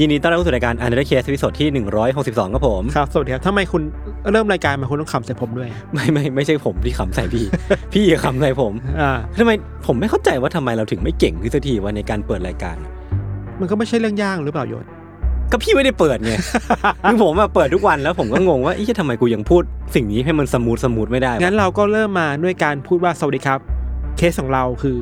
[0.00, 1.68] ยินดีต้อนรับเข้าสู่รายการ Untitled Case episode ที่
[2.12, 3.82] 162 ครับผม ครับสวัสดีครับทำไมคุณ
[4.32, 7.44] เริ่มรายการมาคุณต้องขำใส่ผมด้วย ไม่ไม่ไม่ใช่ผมที่ขำใส่พี่
[7.92, 9.52] พี่ขำใส่ผมอ่าทำไม
[9.86, 12.76] ผมไม่เข้าใจว่าทำไมเราถึงไม่เก่งที่สักทีว่าในการเปิดรายการ
[13.60, 14.86] มันก็ไม่ใช่เรื่องยากหรือเปล่าโยน
[15.52, 16.34] ก็พี่ไม่ได้เปิดไง
[17.12, 19.62] คือผมมาเปิดทุกวันแล้วผมก็งงว่าเอ๊ะทำไมกูยังพูด
[19.94, 23.58] สิ่งนี้ให้มัน smooth smooth ไม่ได้วะงั้นเราก็เริ่มมาด้วยการพูดว่าสวัสดีครับ
[24.16, 24.98] เคสของเราคือ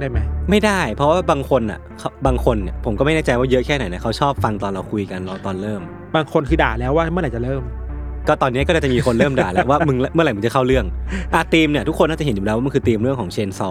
[0.00, 0.18] ได้ไหม
[0.50, 5.80] ไม่ได้ เพราะว่าบางคนอะเขาบางคนเนี่ยผมก็ไม่แน่ใจว่าเยอะแค่ไหนนะเขาชอบฟังตอนเราคุยกันเราตอนเริ่ม
[6.14, 7.62] บางคนคือด่าแล้วว่าเมื่อไหร่จะเริ่ม
[8.28, 10.84] ก็ตอนนี้ก็จะมีคนเริ่มด่าแล้วว่ามึงเมื่อไหร่มึงจะเข้าเรื่อง
[11.34, 13.70] อะทีมเนี่ยทุกคนน่าจะเห็นอยู่แล้วว่ามันคือทีมเรื่องของเชนซอ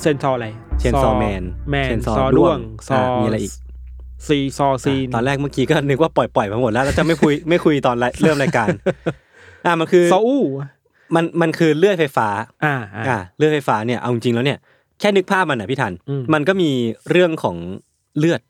[0.00, 0.48] เซนซออะไร
[0.80, 3.52] เชนซอแมนแมนเชนซอซอด้ด้ววงงซออะมีอะไรอีก
[4.26, 8.68] ซีซอซีนตอนแรกเมื่อกี้ก็นึกว่าปล่อยปล่อยมาหมดแล้วแล้วจะไม่คุยไม่คุยตอนเริ่มรายการ
[9.66, 10.42] อะมันคือซออู้
[11.14, 12.28] มันมันคือเลือดไฟฟ้า
[12.64, 16.70] อ่าอ่าอะเลือดไฟฟ้าเนี่ยเอาจริงๆแล้วเนี่ยแค่นึกภาพมันอะพี่ทันอืมมันก็มี
[17.10, 17.56] เรื่องของ
[18.18, 18.40] เลือด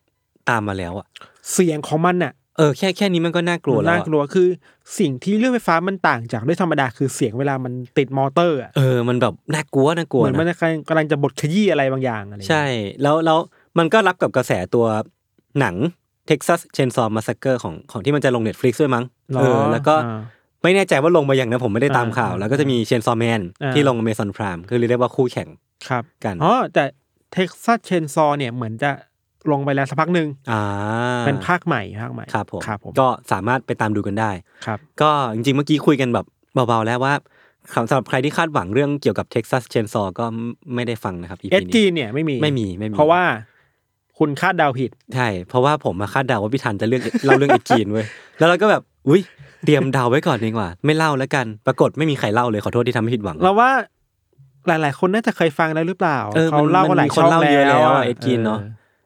[0.50, 1.06] ตามมาแล้วอะ
[1.52, 4.48] เสียงของมันน่ะเออแค่แค่นี้มันก็น่ากลัวแล้วน่าอะกลัวคือ
[4.98, 10.56] สิ่งที่เรื่องไฟฟ้ามันต่างจากเรื่องธรรมดาคือเสียงเวลามันติดมอเตอร์อะเออมันแบบน่ากลัวน่ากลัวเหมือนมันนะ
[10.88, 13.38] กำลังจะบดขยี้อะไรบางอย่างอะไรอย่างใช่เงี้ยแล้วแล้ว
[13.78, 14.86] มันก็รับกับกระแสตัว
[15.60, 15.74] หนัง
[16.30, 20.20] Texas Chainsaw Massacre ของของที่มันจะลง Netflix ด้วยมั้งหรเออแล้วก็อ่า
[20.62, 25.48] ไม่แน่ใจว่าลงมาอย่างนะผมไม่ได้ตามข่าวอ่าแล้วก็จะมี Chainsaw Man อ่าที่ลง Amazon Prime คือเรียกว่าคู่แข่ง
[25.88, 26.84] ครับกันอ๋อแต่
[27.32, 28.90] Texas Chainsaw เนี่ยเหมือนจะ
[29.52, 30.60] ลงไปแล้วสักพักหนึ่งอ่า
[31.26, 34.30] เป็นภาคใหม่ภาคใหม่ครับผมครับผมก็สามารถไปตามดูกันได้
[34.66, 36.26] ครับ ก็จริงๆเมื่อกี้คุยกันแบบ
[36.68, 37.14] เบาๆแล้วว่า
[37.88, 40.24] สำหรับใครที่คาดหวังเรื่องเกี่ยวกับ Texas Chainsaw ก็
[40.74, 43.22] ไม่ได้ฟังนะครับ EP Ed Gein เนี่ยไม่มีไม่มีไม่มีเพราะว่า
[44.18, 48.06] คุณคาดเดาผิด ใช่ เพราะว่าผมมาคาดเดาว่าพี่ธัญจะเลือกเล่าเรื่องเอจีนเว้ย
[48.38, 49.22] แล้วเราก็แบบอุ้ย
[49.64, 53.70] เตรียมเดาไว้ก่อนดีกว่า ไม่เล่าแล้วกัน ปรากฏไม่มีใครเล่าเลยขอโทษที่ทำให้ผิดหวังเราว่า
[54.68, 58.60] หลาย ๆ คนน่าจะเคยฟังแล้วหรือเปล่าเออเขามันเล่ามัมาหลายมีคนช่องเล่าเยอะแล้วแล้วอะเอสจีนเนอะ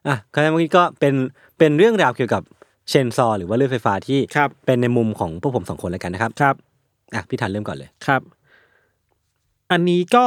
[0.09, 1.15] อะก็เมื่อกี้ก็เป็น
[1.59, 2.43] เป็นเรื่องราวเกี่ยวกับ
[2.89, 6.55] เชนซอหรือว่าเรื่องไฟฟ้าที่ครับเป็นในมุมของพวกผมสองคนแล้วกันนะครับครับ
[7.15, 8.23] อะพี่ทันเริ่มก่อนเลยครับ
[9.71, 10.27] อันนี้ก็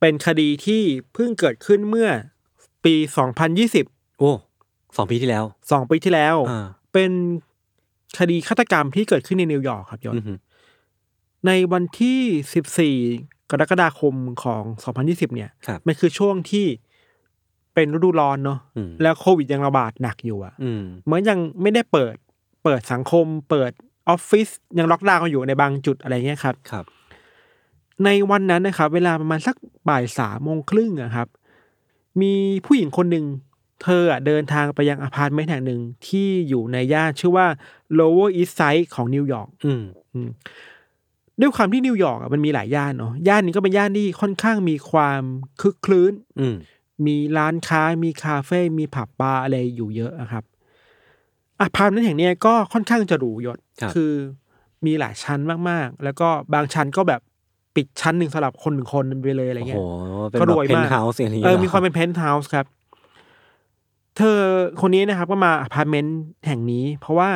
[0.00, 0.82] เป็นคดีที่
[1.14, 2.08] เพิ่งเกิดขึ้นเมื่อ
[2.84, 2.94] ปี
[3.58, 4.30] 2020โอ้
[4.96, 7.12] สองปีที่แล้วสองปีที่แล้วอ่าเป็น
[8.18, 10.38] คดีฆาตกรรมที่เกิดขึ้นในนิวยอร์กครับยศอือหือ
[11.46, 12.20] ในวันที่
[13.16, 14.62] 14 กรกฎาคมของ
[14.98, 16.66] 2020 เนี่ยครับมันคือช่วงที่
[17.74, 22.14] เป็นฤดูร้อนเนาะอืมแล้วโควิดยังระบาดหนักอยู่อะอืมเหมือนยังไม่ได้เปิด
[22.64, 23.72] เปิดสังคม เปิด
[24.08, 24.48] ออฟฟิศ
[24.78, 26.84] ยังล็อกดาวน์กันอยู่ในบางจุดอะไรเงี้ยครับครับ
[28.04, 29.56] ในวันนั้นนะครับ เวลาประมาณสัก
[29.88, 31.28] บ่ายสามโมงครึ่งอะครับ
[32.20, 32.32] มี
[32.66, 33.26] ผู้หญิงคนหนึ่ง
[33.82, 37.46] เธออะเดินทางไปยังอพาร์ตเมนต์แห่งหนึ่งที่อยู่ในย่านชื่อว่า
[37.98, 39.82] Lower East Side ของนิวยอร์กอืม
[40.14, 40.30] อืม
[41.40, 45.22] ด้วยความที่นิวยอร์กอะมันมีหลายย่านเนาะย่านนี้ก็เป็นย่านที่ค่อนข้างมีความ
[45.60, 46.56] คึกครื้นอืม
[47.06, 50.44] มีร้านค้ามีคาเฟ่มีผับบาร์อะไรอยู่เยอะอะครับ
[51.60, 54.12] อพาร์ตเมนต์แห่งเนี้ยก็ค่อนข้างจะหรูยศครับคือ
[54.86, 55.40] มีหลายชั้น
[55.70, 57.20] มากๆ แล้วก็บางชั้นก็แบบ
[57.76, 59.82] ปิดชั้นหนึ่งสำหรับคนหนึ่งคนไปเลยอะไรโอ้เงี้โห
[60.26, 62.66] ยก็แบบรวยมากเป็นเพนท์เฮาส์อย่างนี้เออหรือมีความเป็นเพนท์เฮาส์ครับ
[64.16, 64.38] เธอ
[64.80, 67.30] คนนี้นะครับ ก็มาอพาร์ตเมนต์แห่งนี้ เพราะว่า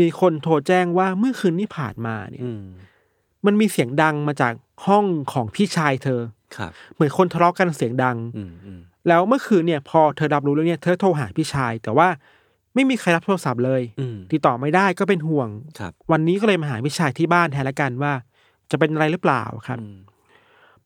[0.00, 2.50] มีคนโทรแจ้งว่าเมื่อคืนที่ผ่านมาเนี่ยอื
[3.42, 4.52] มมันมีเสียงดังมาจาก
[4.86, 6.20] ห้องของพี่ชายเธอ
[6.56, 12.08] ครับเหมือนคนทะเลาะกันเสียงดังอืมอืมแล้วเมื่อคืนเนี่ย พอเธอรับรู้เรื่องเนี้ยเธอโทรหาพี่ชาย แต่ว่า
[12.74, 15.48] ไม่มีใครรับโทรศัพท์เลยอืมติดต่อไม่ได้ก็เป็นห่วง
[15.78, 18.12] ครับวันนี้ก็เลยมาหาพี่ชายที่บ้านแทนละกันว่า
[18.70, 19.96] จะเป็นอะไรหรือเปล่าครับอืม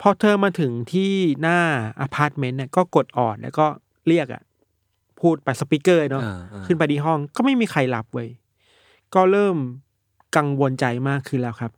[0.00, 1.12] พอเธอมาถึงที่
[1.42, 1.58] หน้า
[2.00, 3.66] อพาร์ตเมนต์เนี่ยก็กดออดแล้วก็
[4.08, 4.42] เรียกอะ
[5.20, 8.28] พูดไป speaker เนาะอ่าอ่าขึ้นไปที่ห้องก็ไม่มีใครรับเว้ย
[9.14, 9.56] ก็เริ่ม
[10.36, 11.72] กังวลใจมากขึ้นแล้วครับ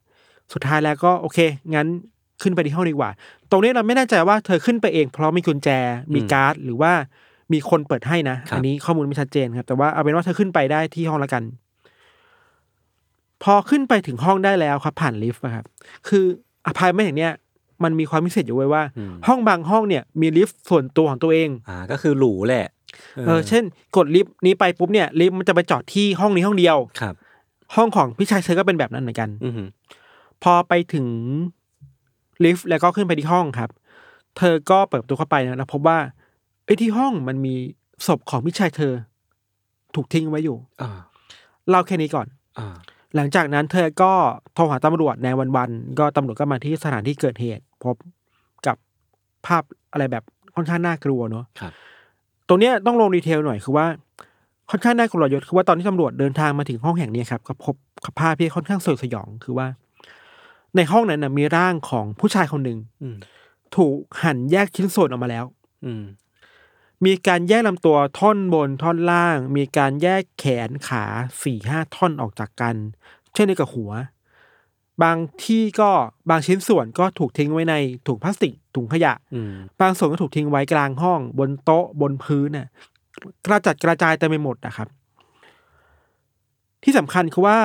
[0.53, 1.39] สุดท้ายแล้วก็โอเค
[1.75, 1.87] งั้น
[2.43, 3.11] ขึ้นไปที่ห้องดีกว่า
[3.51, 5.69] ตรงนี้เราไม่แน่ใจว่าเธอขึ้นไปเอง เพราะมีกุญแจ
[6.15, 6.93] มีการ์ด หรือว่า
[7.53, 11.43] มีคนเปิดให้นะ อันนี้ข้อมูลไม่ชัดเจนครับ แต่ว่าเอาเป็นว่าเธอขึ้นไปได้ที่ห้องละกัน
[13.43, 15.65] พอขึ้นไปถึงห้องได้แล้วครับ ผ่านลิฟต์อะครับ
[16.09, 16.25] คือ
[16.67, 17.35] อพาร์ตเมนต์อย่างเนี้ย
[17.85, 22.67] มันมีความพิเศษอยู่เว้ยว่าอืมห้องบางห้องเนี่ยมีลิฟต์ส่วนตัวของตัวเอง อ่า ก็คือหรูแหละ
[23.27, 23.65] เออ เช่น
[23.97, 27.15] กดลิฟต์นี้ไปปุ๊บเนี่ยลิฟต์มันจะไปจอดที่ห้องนี้ห้องเดียวครับ
[27.77, 29.69] ห้องของพี่ชายเธอก็เป็นแบบนั้นเหมือนกัน อือหือ
[30.43, 31.09] พอไปถึง
[32.45, 33.71] ลิฟต์แล้วก็ขึ้นไปที่ห้องครับ
[34.37, 35.99] เธอก็เปิดประตูเข้าไปนะแล้วพบว่า
[36.65, 37.55] เฮ้ยที่ห้องมันมี
[38.07, 38.95] ศพของพี่ชายเธอ
[39.95, 40.91] ถูกทิ้งไว้อยู่อ่า
[41.69, 42.27] เล่าแค่นี้ก่อน
[42.59, 42.75] อ่า
[43.17, 44.13] หลังจากนั้นเธอก็
[44.55, 47.97] โทรหาตำรวจในวันวันๆก็ตำรวจก็มาที่สถานที่เกิดเหตุ พบ
[48.67, 48.77] กับ
[49.47, 49.63] ภาพ
[49.93, 50.25] อะไรแบบ
[50.55, 51.73] ค่อนข้างน่ากลัวเนาะครับ
[52.49, 53.87] ตรงเนี้ยต้องลงดีเทลหน่อยคือว่า
[54.71, 57.75] ค่อนข้างน่ากลัวยศคือว่าตอนที่ตำรวจเดินทางมาถึงห้องแห่งนี้ครับก็พบ
[58.05, 59.67] กับภาพที่ค่อนข้างสยดสยองคือว่า
[60.77, 63.17] ในห้องนั้นนะมีร่างของผู้ชายคนหนึ่งอืม
[63.77, 65.45] ถูกหั่นแยกชิ้นส่วนออกมาแล้ว
[65.85, 66.05] อืม
[67.07, 71.05] มีการแยกลำตัวท่อนบนท่อนล่าง มีการแยกแขนขา
[71.43, 72.77] สี่ห้าท่อนออกจากกัน
[73.35, 73.93] เช่นเดียวกับหัว
[75.03, 75.91] บางที่ก็
[76.31, 77.75] บางชิ้นส่วนก็ถูกทิ้งไว้ใน
[78.07, 82.69] ถุงพลาสติกถุงขยะอืมบางส่วนก็ถูกทิ้งไว้กลางห้อง บนโต๊ะบนพื้นน่ะ
[83.47, 84.89] กระจัดกระจายเต็มไปหมดนะครับ
[86.83, 87.59] ที่สำคัญคือว่า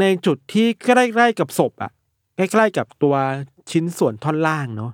[0.00, 0.88] ในจุดที่ใก
[1.20, 1.92] ล้ๆกับศพอะ
[2.40, 3.14] ใกล้ๆกับตัว
[3.70, 4.92] ชิ้นส่วนท่อนล่างเนาะ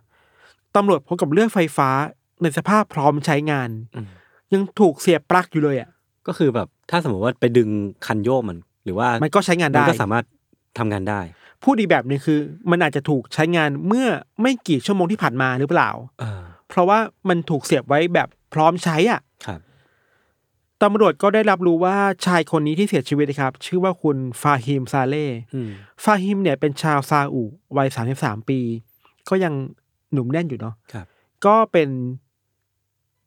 [0.76, 1.88] ตำรวจพบกับเลือดไฟฟ้า
[2.42, 4.08] ในสภาพพร้อมใช้งานอืม
[4.52, 5.90] ยังถูกเสียบปลั๊กอยู่เลยอะ
[6.26, 7.68] ก็คือแบบถ้าสมมติว่าไปดึง
[8.06, 10.24] คันโยกมัน หรือว่ามันก็ใช้งานมันได้ก็สามารถ
[10.78, 11.20] ทำงานได้
[11.62, 12.38] พูดดีแบบนี้คือ
[12.70, 14.08] มันอาจจะถูกใช้งานเมื่อ
[14.42, 15.90] ไม่กี่ชั่วโมงที่ผ่านมาหรือเปล่า
[16.20, 16.98] เออเพราะว่า
[17.28, 19.60] มันถูกเสียบไว้แบบพร้อมใช้อะครับ
[20.82, 21.96] ตำรวจก็ได้รับรู้ว่า
[22.26, 25.70] ชายคนนี้ที่เสียชีวิตนะครับ ชื่อว่าคุณฟาฮิมซาเลห์อืม
[26.04, 27.42] ฟาฮิมเนี่ยเป็นชาวซาอุ
[27.76, 27.88] วัย
[28.18, 28.60] 33ปี
[29.28, 29.54] ก็ยัง
[30.12, 31.06] หนุ่มแน่นอยู่เนาะครับ
[31.46, 31.88] ก็เป็น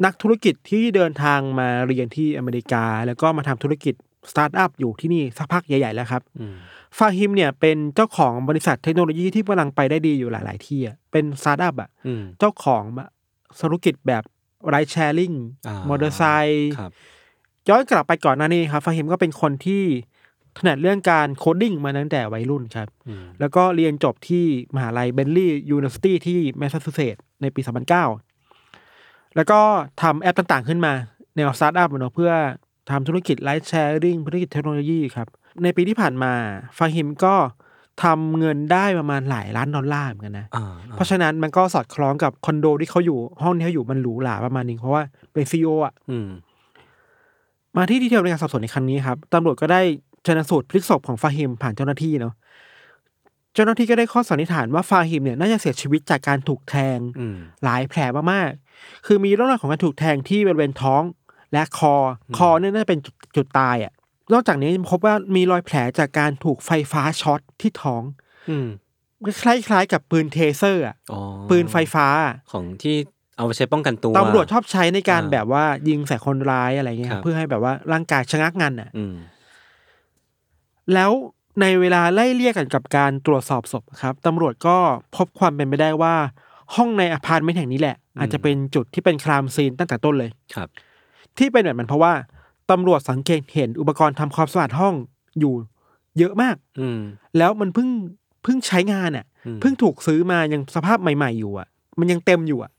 [0.06, 3.94] นักธุรกิจที่เดินทางมาเรียนที่อเมริกา แล้วก็มาทำธุรกิจ
[4.32, 6.56] สตาร์ทอัพอยู่ที่นี่สักพักใหญ่ ๆ แล้วครับอืม
[6.98, 12.84] ฟาฮิมเนี่ยเป็นเจ้าของบริษัทเทคโนโลยีที่กำลังไปได้ดีอยู่หลาย ๆ ที่อะเป็นสตาร์ทอัพอะอืมเจ้าของ
[13.62, 14.24] ธุรกิจแบบ
[14.70, 15.34] ride sharing
[15.68, 16.92] อ่ามอเตอร์ไซค์ครับ
[17.68, 19.84] ย้อนกลับไปก่อนหน้านี้ครับฟาฮิมก็เป็นคนที่
[20.58, 24.46] ถนัดเรื่องการ coding มาตั้งแต่วัยรุ่นครับอืมแล้วก็เรียนจบที่
[24.76, 27.62] มหาลัย Bentley University ที่แมสซาชูเซตส์ในปี
[28.28, 29.60] 2009 แล้วก็
[30.02, 30.94] ทำแอปต่างๆขึ้นมา
[31.36, 32.32] แนวสตาร์ทอัพเนาะเพื่อ
[32.92, 35.28] ทำธุรกิจ ride sharing ธุรกิจเทคโนโลยีครับ
[35.64, 36.32] ในปีที่ผ่านมา
[36.78, 37.36] ฟาฮิมก็
[38.04, 45.02] ทำเงินได้ประมาณหลายล้านดอลลาร์เหมือนกันนะอ่าเพราะฉะนั้นมันก็สอดคล้องกับคอนโดที่เขาอยู่ห้องที่เขาอยู่มันหรูหราประมาณนึงเพราะว่า
[45.34, 46.28] เป็น CEO อะอืม
[47.78, 49.82] มาที่ detail ในการสอบสวนในครั้งนี้ครับตำรวจก็ได้
[50.26, 52.34] ชนสูตรพลิกศพของฟาฮิมผ่านเจ้าหน้าที่เนาะ
[53.54, 58.00] เจ้าหน้าที่ก็ได้ข้อสันนิษฐานว่าฟาฮิมเนี่ยน่าจะเสียชีวิตจากการถูกแทงอืมหลายแผล
[58.32, 61.04] มากๆคือมีร่องรอยของการถูกแทงที่บริเวณท้อง
[61.54, 61.94] และคอ
[62.38, 63.94] คอเนี่ยน่าจะเป็นจุดจุดตายอะ
[64.34, 68.04] นอกจากนี้พบว่ามีรอยแผลจากการถูกไฟฟ้าช็อตที่ท้อง
[68.50, 68.68] อืม
[69.42, 71.20] คล้ายๆกับปืน Taser อะอ๋อ
[71.50, 72.08] ปืนไฟฟ้า
[72.52, 72.98] ของที่
[73.40, 79.16] เอาไปใช้ป้องกันตัวตำรวจชอบใช้ในการอ่าแบบว่ายิงใส่คนร้ายอะไรเงี้ยครับเพื่อให้แบบว่าร่างกายชะงักงันอะอืม
[80.94, 81.12] แล้ว
[81.62, 84.78] ในเวลาไล่เลี่ยกันกับการตรวจสอบศพครับตำรวจก็
[85.16, 86.16] พบความเป็นไปได้ว่า
[86.76, 90.68] ห้องในอพาร์ตเมนต์แห่งนี้แหละ อาจจะเป็นจุดที่เป็น crime scene ตั้งแต่ต้นเลยครับ
[91.38, 92.14] ที่เป็นแบบนั้นเพราะว่า
[92.72, 94.96] ตำรวจสังเกตเห็นอุปกรณ์ทำความสะอาดห้อง
[95.40, 95.54] อยู่
[96.20, 97.00] เยอะมาก อืม
[97.38, 97.90] แล้วมันเพิ่ง
[98.44, 101.68] เพิ่งใช้งานอะอืมเพิ่งถูกซื้อมายังสภาพใหม่ ๆ อยู่อะ
[102.00, 102.72] มันยังเต็มอยู่อะ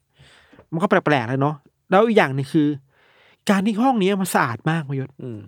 [0.72, 1.54] มันก็แปลกๆเลยเนาะ
[1.90, 2.68] แล้วอีกอย่างหนึงคือ
[3.50, 5.40] การที่ห้องนี้มันสะอาดมากมายศอืม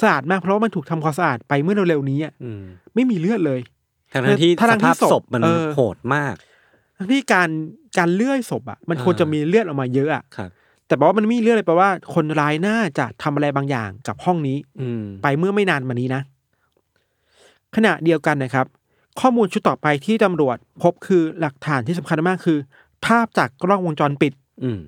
[0.00, 2.62] สะอาดมากเพราะว่ามันถูกทำความสะอาดไปเมื่อเร็วๆนี้อะอืม
[2.94, 3.60] ไม่มีเลือดเลย
[4.12, 6.34] ทั้งๆที่ทั้สงๆที่ภาพศพศพมันเออโหดมาก
[6.96, 7.48] ทั้งที่การ
[7.98, 10.50] การเลื่อยศพอะ มันควรจะมีเลือดออกมาเยอะอะครับ
[10.86, 16.22] แต่บอกว่ามันไม่มีเลือดเลยแปลว่าคนร้ายน่าจะทำอะไรบางอย่างกับห้องนี้ อืมไปเมื่อไม่นานมานี้นะ
[17.76, 18.66] ขณะเดียวกันนะครับ
[19.20, 22.58] ข้อมูลชุดต่อไปที่ตำรวจ พบคือหลักฐานที่สำคัญมากคือ
[23.06, 24.32] ภาพจากกล้องวงจรปิด
[24.64, 24.80] อืม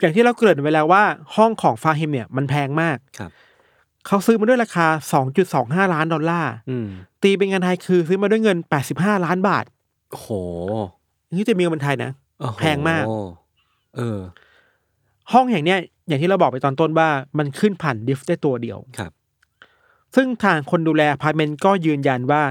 [0.00, 1.04] อย่างที่เราเกริ่นไว้แล้วว่า
[1.36, 3.30] ห้องของฟาฮิมเนี่ยมันแพงมากครับ
[4.06, 4.86] เขาซื้อมาด้วยราคา
[5.40, 6.86] 2.25 ล้านดอลลาร์อืม
[7.22, 8.58] ตีเป็นเงินไทยคือซื้อมาด้วยเงิน
[8.92, 9.64] 85 ล้านบาท
[10.10, 10.28] โอ้โห
[11.36, 13.04] นี่จะมีเงินไทยนะโอ้โหแพงมาก
[13.96, 14.18] เออ
[15.32, 17.08] ห้องอย่างเนี้ย อย่างที่เราบอกไปตอนต้นว่า
[17.38, 19.12] มันขึ้นผ่านลิฟต์ได้ตัวเดียว ครับ
[20.14, 22.42] ซึ่งทางคนดูแลอพาร์ตเมนต์ก็ยืนยันว่า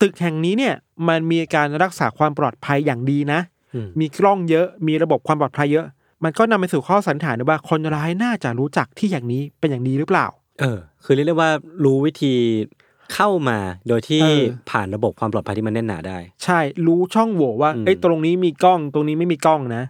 [0.00, 0.74] ตึกแห่งนี้เนี่ย
[1.08, 5.86] มันมีการรักษาความปลอดภัยอย่างดีนะอื มมีกล้องเยอะมีระบบความปลอดภัยเยอะ
[6.24, 10.26] มันก็นำไปสู่ข้อสันนิษฐานได้ว่าคนร้ายน่าจะรู้จักที่อย่างนี้เป็นอย่างดีหรือเปล่า
[10.60, 11.50] เออ คือเรียกได้ว่า
[11.84, 12.34] รู้วิธี
[13.14, 13.58] เข้ามา
[13.88, 19.82] โดยที่เออผ่านระบบความปลอดภัยที่มันแน่นหนาได้ ใช่รู้ช่องโหว่ว่าอืมเอ้ยตรงนี้มีกล้องตรงนี้ไม่มีกล้องนะ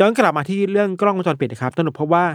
[0.00, 2.26] ย้อนกลับมาที่เรื่องกล้องวงจรปิดนะครับตำรวจพบว่า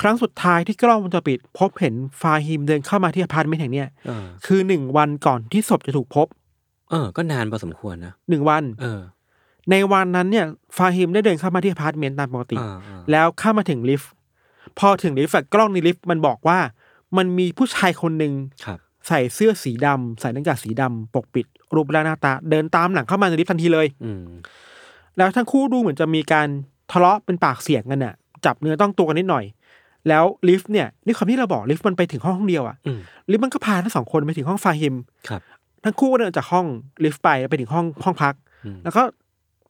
[0.00, 6.26] ครั้งสุดท้ายที่กล้องวงจรปิด พบเห็นฟาฮิมเดินเข้ามาที่อพาร์ตเมนต์แห่งเนี้ยเออคือหนึ่งวันก่อนที่ศพจะถูกพบ
[6.90, 9.00] เออ ก็นานพอสมควรนะหนึ่งวัน เออ
[9.70, 10.46] ในวันนั้นเนี่ย
[10.76, 14.10] ฟาฮิมได้เดินเข้ามาที่อพาร์ตเมนต์ตามปกติอ่าอ่าแล้วเข้ามาถึงลิฟต์
[14.78, 16.58] พอถึงลิฟต์อะกล้องในลิฟต์มันบอกว่า
[17.16, 18.32] มันมีผู้ชายคนหนึ่ง
[18.64, 24.24] ครับใส่เสื้อสีดำใส่หน้ากากสีดำปกปิด รูปร่างหน้าตา เดินตามหลังเข้ามาในลิฟต์ทันทีเลย อืม
[25.16, 26.48] แล้วทั้งคู่ดูเหมือนจะมีการ
[26.92, 29.44] ทะเลาะเป็นปากเสียงกันน่ะ จับเนื้อต้องตัวกันนิดหน่อย
[30.08, 32.98] แล้วลิฟต์เนี่ยนี่ความที่เราบอกลิฟต์มันไปถึงห้องห้องเดียวอะอืม
[33.30, 34.94] ลิฟต์มันก็พาทั้งสองคนไปถึงห้องฟาฮิม
[35.28, 35.40] ครับ
[35.84, 36.66] ทั้งคู่ก็เดินจากห้อง
[37.04, 38.34] ลิฟต์ไปไปถึงห้องห้องพัก
[38.64, 39.02] อืมแล้วก็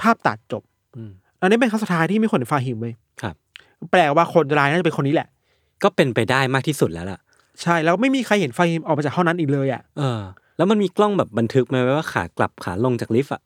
[0.01, 0.63] ภาพตัดจบ
[0.97, 3.35] อืมอันนี้เป็นครั้งสุดท้ายที่มีคนเห็นฟาฮิมเว้ยครับ
[3.91, 5.29] แปลว่าคนร้ายน่าจะเป็นคนนี้แหละ
[5.83, 7.19] ก็เป็นไปได้มากที่สุดแล้วล่ะ
[7.63, 10.21] ใช่แล้วไม่มีใครเห็นฟาฮิมออกมาจากห้องนั้นอีกเลยอะเออ
[10.57, 13.43] แล้วมันมีกล้องแบบบันทึกไหมว่าขากลับขาลงจากลิฟต์อะ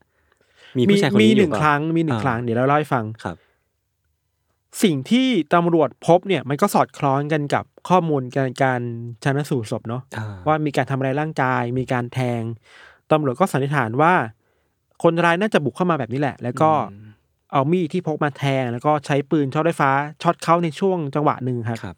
[0.76, 3.36] มีผู้ชายคนมีนี้อหยู่นึ่งเปล่าครั้งมีหนึ่งอ่าครั้งเดี๋ยวเราเล่าให้ฟังครับ
[4.82, 8.80] สิ่งที่ตำรวจพบเนี่ย มันก็สอดคล้องกันกับข้อมูลการการ
[9.22, 12.42] ชันสูตรศพเนาะอ่าว่ามีการทำอะไรายร่างกาย มีการแทง
[13.10, 14.14] ตำรวจก็สันนิษฐานว่า
[15.02, 17.08] คนร้ายน่าจะบุกเข้ามาแบบนี้แหละ แล้วก็อืม
[17.52, 19.90] เอามีดที่พกมาแทง แล้วก็ใช้ปืนช็อตไฟฟ้า
[20.22, 21.96] ช็อตเขาในช่วงจังหวะหนึ่งครับครับ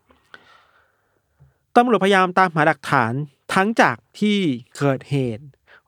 [1.76, 3.12] ตำรวจพยายามตามหาหลักฐาน
[3.54, 4.38] ทั้งจากที่
[4.78, 5.44] เกิดเหตุ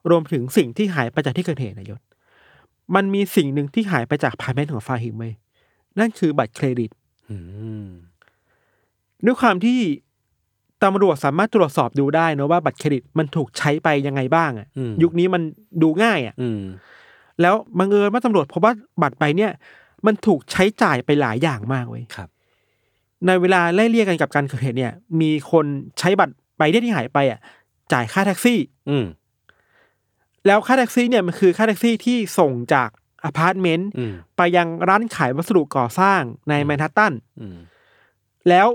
[0.09, 2.01] รวมถึงสิ่งที่หายไปจากที่เกิดเหตุนะยศ
[2.95, 5.33] มันมีสิ่งหนึ่งที่หายไปจากอพาร์ทเมนต์ของฟาฮิมเว้ย
[5.99, 6.89] นั่นคือบัตรเครดิต
[7.29, 7.37] อื
[7.83, 7.87] ม
[9.25, 9.79] ด้วยความที่
[10.83, 15.41] ตำรวจสามารถตรวจสอบดูได้นะว่าบัตรเครดิตมันถูกใช้ไปยังไงบ้างอะอืมยุคนี้มัน
[15.81, 16.61] ดูง่ายอะอืม
[17.41, 19.51] แล้วบังเอิญว่าตำรวจพบว่าบัตรใบเนี่ย
[20.05, 22.29] มันถูกใช้จ่ายไปหลายอย่างมากเว้ยครับ
[23.25, 25.65] ในเวลาไล่เลี่ยกันกับการเกิดเหตุเนี่ย มีคน
[25.99, 27.39] ใช้บัตรใบเนี้ยที่หายไปอะ
[27.93, 29.05] จ่ายค่าแท็กซี่ อืม
[30.45, 32.89] แล้วค่าแท็กซี่เนี่ยมันคือค่าแท็กซี่ที่ส่งจาก
[33.23, 37.57] อพาร์ตเมนต์อืมไปยังร้านขายวัสดุก่อสร้างในแมนฮัตตัน อืม
[38.49, 38.67] แล้ว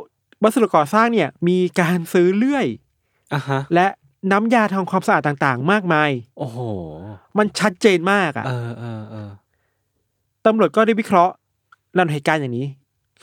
[0.42, 2.66] วัสดุก่อสร้างเนี่ยมีการซื้อเลื่อย
[3.34, 3.86] อะฮะ และ
[4.30, 6.58] น้ำยาทำความสะอาดต่างๆ มากมาย โอ้โห
[7.38, 9.30] มันชัดเจนมากอะเออเออเออ
[10.46, 11.34] ตำรวจก็ได้วิเคราะห์
[11.96, 12.66] ลำดับเหตุการณ์อย่างนี้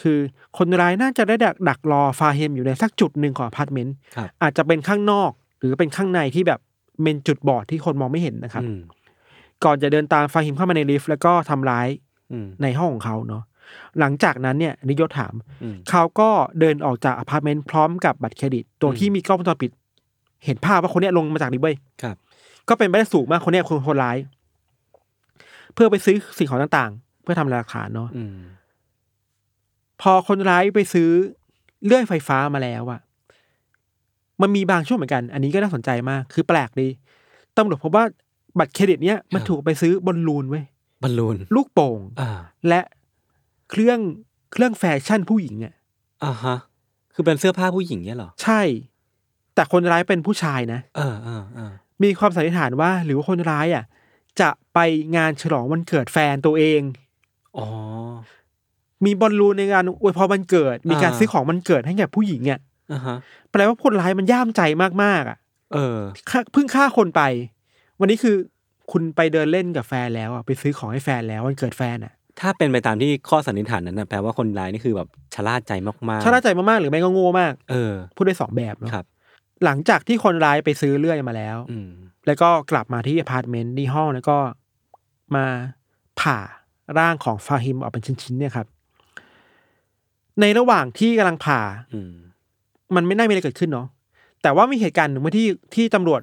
[0.02, 0.18] คือ
[0.58, 6.60] คนร้ายน่าจะได้ดักดักรอฟาฮิมอยู่ในสักจุดหนึ่งของอพาร์ตเมนต์ครับ อาจจะเป็นข้างนอก หรือเป็นข้างในที่แบบ
[7.04, 8.80] เป็นจุดบอดที่คนมองไม่เห็นนะครับ อืม
[9.64, 11.88] ก่อนจะเดินตามฟาฮิมเข้ามาในลิฟต์แล้วก็ทำร้าย
[12.32, 13.44] อืมในห้องของเขาเนาะ
[14.00, 16.30] หลังจากนั้นเนี่ยนิยศถาม อืม เขาก็
[16.60, 19.72] เดินออกจากอพาร์ตเมนต์พร้อมกับบัตรเครดิต ตัวอืมที่มีกล้องวงจรปิด
[20.46, 22.16] เห็นภาพว่าคนเนี้ยลงมาจากลิฟต์เว้ยครับ
[22.70, 24.18] ก็เป็นไปได้สูงมากคนเนี้ยคือคนร้าย
[25.74, 28.38] เพื่อไปซื้อสิ่งของต่างๆ เพื่อทำลายหลักฐานเนาะอืม
[30.02, 31.10] พอคนร้ายไปซื้อ
[31.86, 33.00] เลื่อยไฟฟ้ามาแล้วอะ
[34.42, 36.88] มันมีบางช่วงเหมือนกัน อันนี้ก็น่าสนใจมากคือแปลกดี
[37.58, 38.06] ตำรวจพบว่า
[38.60, 40.64] บัตรเครดิตเนี้ยมันถูกไปซื้อบอลลูนเว้ย
[41.04, 42.30] บอลลูน ลูกโป่ง อ่า
[42.68, 42.82] และ
[43.70, 44.00] เครื่อง
[44.54, 45.74] เครื่องแฟชั่นผู้หญิงอะ
[46.24, 46.58] อ่าฮะ
[47.14, 48.62] คือเป็นเสื้อผ้าผู้หญิงเนี่ยเหรอ ใช่
[49.60, 51.72] แต่คนร้ายเป็นผู้ชายนะเออเออเออ
[52.04, 53.84] มีความสันนิษฐานว่า หรือว่าคนร้ายอะ
[54.42, 54.80] จะไป
[55.16, 56.82] งานฉลองวันเกิดแฟนตัวเอง
[57.58, 57.68] อ๋อ
[59.06, 62.60] มีบอลลูนในงานอวยพรวันเกิด มีการอ่าซื้อของวันเกิดให้แก่ผู้หญิงอะ
[62.94, 63.18] อ่าฮะ
[63.52, 64.62] แปลว่าคนร้ายมันย่ามใจ
[65.04, 65.38] มากๆอะ
[65.74, 65.98] เออ
[66.30, 67.22] ฆ่าเพิ่งฆ่าคนไป
[68.00, 68.36] วันนี้คือ
[68.92, 75.72] คุณไปเดินเล่นกับแฟนแล้วอะไปซื้อของให้แฟนแล้ววันเกิดแฟนอะ ถ้าเป็นไปตามที่ข้อสันนิษฐานนั้นนะแปลว่าคนร้ายนี่คือแบบชะล่าใจ
[76.10, 79.06] มากๆชะล่าใจมากๆหรือไม่ก็โง่มาก เออพูดได้สองแบบเนาะครับ
[79.66, 81.90] หลังจากที่คนร้ายไปซื้อเลื่อยมาแล้วอืม
[82.28, 84.38] แล้วก็กลับมาที่อพาร์ตเมนต์ที่ห้องแล้วก็
[85.36, 85.46] มา
[86.22, 86.38] ผ่า
[87.00, 88.68] ร่างของฟาฮิมออกเป็นชิ้นๆเนี่ยครับ
[90.42, 91.62] ในระหว่างที่กำลังผ่า
[91.94, 92.14] อืม
[92.96, 93.88] มันไม่น่ามีอะไรเกิดขึ้นเนาะ
[94.42, 96.22] แต่ว่ามีเหตุการณ์หนึ่งเมื่อที่ที่ตำรวจ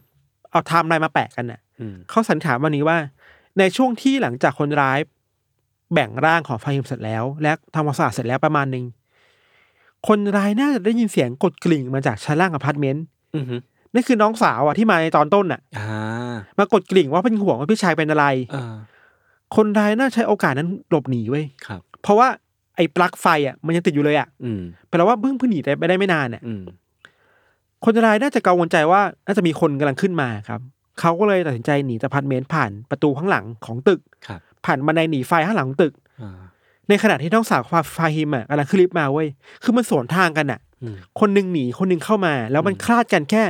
[0.50, 2.98] เอาไทม์ไลน์มาแปะกันน่ะอืมเขาสันนิษฐานอย่างนี้ว่า
[3.58, 4.98] ในช่วงที่หลังจากคนร้าย
[5.92, 8.84] แบ่งร่างของฟาฮิมเสร็จแล้ว และทำความสะอาดเสร็จแล้วประมาณหนึ่ง
[10.08, 13.04] คนร้ายน่าจะได้ยินเสียงกดกริ่งมาจากชั้นล่างอพาร์ตเมนต์
[13.36, 13.56] อือฮึ
[13.94, 18.74] นั่นคือน้องสาวอะที่มาในตอนต้นน่ะ อ่ามากดกริ่งว่าเป็นห่วงว่าพี่ชายเป็นอะไรเออ
[19.56, 22.28] คนร้ายน่าจะใช้โอกาสนั้นหลบหนีเว้ย ครับ เพราะว่า
[22.76, 26.62] ไอ้ปลั๊กไฟอะมันยังติดอยู่เลยอะอืม แปลว่าเพิ่งเพิ่งหนีไปได้ไม่นานอะ อืม
[27.84, 30.60] คนร้ายน่าจะกังวลใจว่าน่าจะมีคนกำลังขึ้นมาครับ
[31.00, 36.40] เขาก็เลยตัดสินใจหนีจากอพาร์ตเมนต์ผ่านประตูข้างหลังของตึก ครับ ผ่านบันไดหนีไฟข้างหลังของตึก อ่า
[36.88, 39.28] ในขณะที่น้องสาวฟาฟาฮิมอะกำลังขึ้นลิฟต์มาเว้ย
[39.62, 40.65] คือมันสวนทางกันอะอืม
[41.20, 43.42] คนหนึ่งหนีคนหนึ่งเข้ามา แล้วมันอืมคลาดกันแค่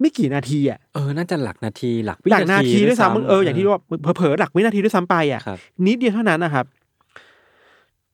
[0.00, 3.80] ไม่กี่นาทีอะเออน่าจะหลักนาทีหลักวิหลักนาทีด้วยซ้ำเอออย่างที่ว่า
[4.16, 6.64] เผลอๆหลักวินาทีด้วยซ้ำไปอะครับนิดเดียวเท่านั้นนะครับ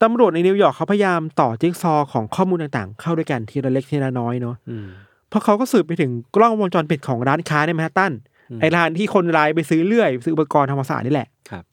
[0.03, 4.89] ตำรวจในนิวยอร์กเขาพยายามต่อจิ๊กซอว์ของข้อมูลต่างๆ เข้าด้วยกันทีละเล็กทีละน้อยเนาะอืม
[5.29, 8.13] เพราะเขาก็สืบไปถึงกล้องวงจรปิดของร้านค้าในแมนฮัตตัน
[8.51, 11.65] อืมไอ้ร้านที่คนร้ายไปซื้อเลื่อย ซื้ออุปกรณ์ทำความสะอาดนี่แหละครับ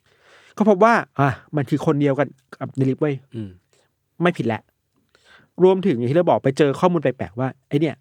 [0.57, 2.27] ก็พบว่าอะมันคือคนเดียวกัน
[2.59, 3.49] กับในลิฟต์เว้ยอืม
[4.21, 4.61] ไม่ผิดแหละ
[5.63, 7.95] รวมถึงอย่างที่เราบอกไปเจอข้อมูลแปลกๆว่าไอ้เนี่ย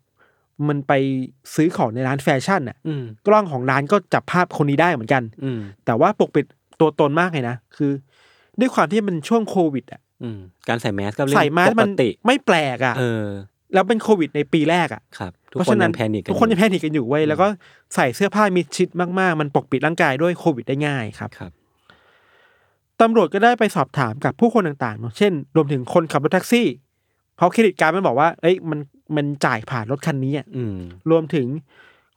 [0.68, 0.92] มันไป
[1.54, 6.44] ซื้อของในร้านแฟชั่นอะอืมกล้องของร้านก็จับภาพคนนี้ได้เหมือนกัน อืมแต่ว่าปกปิด
[6.80, 7.92] ตัวตนมากเลยนะคือ
[8.60, 13.26] ด้วยความที่มันช่วงโควิด อะอืมการใส่แมสก์ก็เรื่องใส่แมสก์ไม่แปลกอะเออ
[13.74, 17.46] แล้วเป็นโควิดในปีแรกอะครับเพราะฉะนั้ยันง panic กันทุกคนยัง panic กันอยู่เว้ยแล้วก็
[17.94, 18.88] ใส่เสื้อผ้ามิดชิด
[19.20, 21.52] มากๆ มันปกปิดร่างกายด้วยโควิดได้ง่ายครับครับ
[23.00, 26.66] ตำรวจก็ได้ไปสอบถามกับผู้คนต่างๆเนอะเช่น รวมถึงคนขับรถแท็กซี่
[27.36, 28.80] เพราะ credit card มันบอกว่า เอ้ยมัน
[29.16, 30.78] มันจ่ายผ่านรถคันนี้อะอืม
[31.10, 31.46] รวมถึง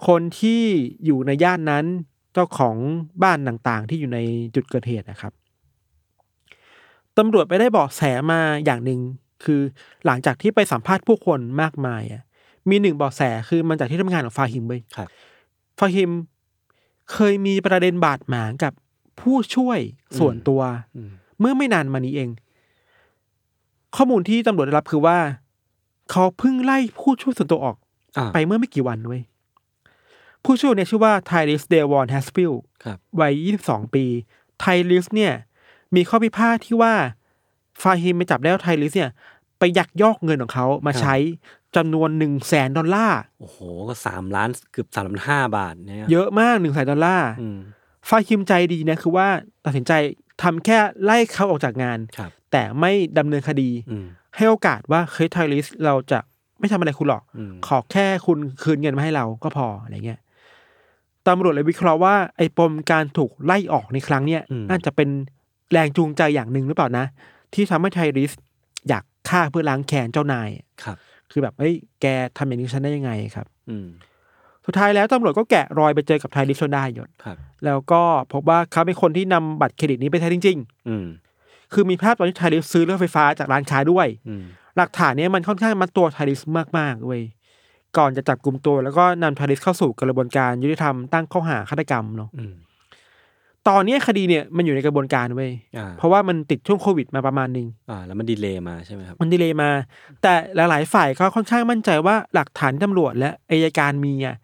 [0.07, 0.61] คนที่
[1.05, 1.85] อยู่ในย่านนั้น
[2.33, 2.75] เจ้าของ
[3.23, 4.19] บ้านต่างๆ ที่อยู่ใน
[4.55, 5.33] จุดเกิดเหตุนะครับ
[7.17, 8.99] ตำรวจไปได้เบาะแสมาอย่างหนึ่ง
[9.43, 9.61] คือ
[10.05, 12.23] หลังจากที่ไปสัมภาษณ์ผู้คนมากมายอะ
[12.69, 15.09] มีหนึ่งเบาะแสคือมันจากที่ทำงานของฟาฮิมเว้ยครับ
[15.79, 16.11] ฟาฮิม
[17.13, 18.73] เคยมีประเด็นบาดหมางกับ
[19.21, 19.79] ผู้ช่วย
[20.19, 20.61] ส่วนตัว
[20.95, 22.29] อืมเมื่อไม่นานมานี้เอง
[23.95, 25.17] ข้อมูลที่ตำรวจได้รับคือว่า
[26.11, 27.77] เขาเพิ่งไล่ผู้ช่วยส่วนตัวออก
[28.17, 29.21] อ่าไปเมื่อไม่กี่วันเว้ย
[30.43, 32.53] ผู้ช่วยเนี่ยชื่อว่าไทริสเดวอนแฮสฟิล
[32.83, 33.33] ครับวัย
[33.65, 34.05] 22 ปี
[34.59, 35.33] ไทริสเนี่ย
[35.95, 36.93] มีข้อพิพาทที่ว่า
[37.81, 39.11] ฟาฮิมไปจับได้ว่าไทริสเนี่ย
[39.59, 41.15] ไปยักยอกเงินของเขามาใช้
[41.75, 47.59] จำนวนหนึ่งแสนดอลลาร์ โอ้โห ก็สามล้านเกือบสามล้านห้าบาทเนี่ย เยอะมากหนึ่งแสนดอลลาร์อืม
[48.09, 49.27] ฟาฮิมใจดีนะคือว่า
[49.65, 49.91] ตัดสินใจ
[50.43, 56.19] ทำแค่ไล่เขาออกจากงานครับแต่ไม่ดำเนินคดีอืมให้โอกาสว่าเฮ้ยไทริสเราจะ
[56.59, 60.19] ไม่ทำอะไรคุณหรอกอืมขอแค่คุณคืนเงินมาให้เราก็พออะไรเงี้ย
[61.27, 65.09] ตำรวจเลยวิเคราะห์ว่าไอ้ปมการถูกไล่ออกในครั้งเนี้ยน่าจะเป็น
[65.71, 67.05] แรงจูงใจอย่างหนึ่งหรือเปล่านะ
[67.53, 68.31] ที่ทำให้ไทริส
[68.89, 70.49] อยากฆ่าเพื่อล้างแค้นเจ้านาย
[70.83, 70.97] ครับ
[71.31, 72.05] คือแบบเฮ้ยแก
[72.37, 73.87] ทำอย่างนี้กับฉันได้ยังไงครับ อืม
[74.69, 78.01] สุดท้ายแล้วตำรวจก็แกะรอยไปเจอกับไทริสจนได้ยศครับแล้วก็
[78.33, 80.57] พบว่าเขาเป็นคนที่นำบัตรเครดิตนี้ไปใช้จริง
[80.89, 84.43] อืมๆคือมีภาพตอนที่ไทริสซื้อรถไฟฟ้าจากร้านค้าด้วยอืม
[84.77, 86.39] หลักฐานเนี้ยมันค่อนข้างมัดตัวไทริส
[86.77, 87.21] มากๆเว้ย
[87.97, 92.53] ก่อนจะจับกลุ่มตัว แล้วก็นำไทริสเข้าสู่กระบวนการยุติธรรมตั้งข้อหาฆาตกรรมเนาะอืม
[93.69, 99.69] ตอนเนี้ยคดีเนี่ยมันอยู่ในกระบวนการเว้ยอ่าเพราะว่ามันติดช่วงโควิดมาประมาณหนึ่งอ่าแล้วมันดีเลย์มาใช่ไหมครับ มันดีเลยมา
[100.21, 104.35] แต่หลาย ๆ ฝ่ายก็ค่อนข้างมั่นใจว่าหลักฐานที่ตำรวจและอายการมีอะ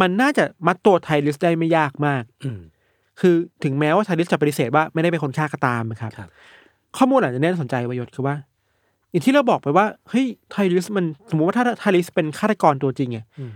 [0.00, 2.60] มันน่าจะมัดตัวไทริสได้ไม่ยากมาก อืม
[3.20, 3.34] คือ
[3.64, 6.28] ถึงแม้ว่าไทริสจะปฏิเสธว่าไม่ได้เป็นคนฆ่าก็ตามนะครับ ครับ
[6.96, 8.36] ข้อมูลอาจจะน่าสนใจประโยชน์คือว่า
[9.10, 13.52] อย่างที่เราบอกไปว่าเฮ้ยไทริสมันสมมติว่าถ้าไทริสเป็นฆาตกรตัวจริงอะอืม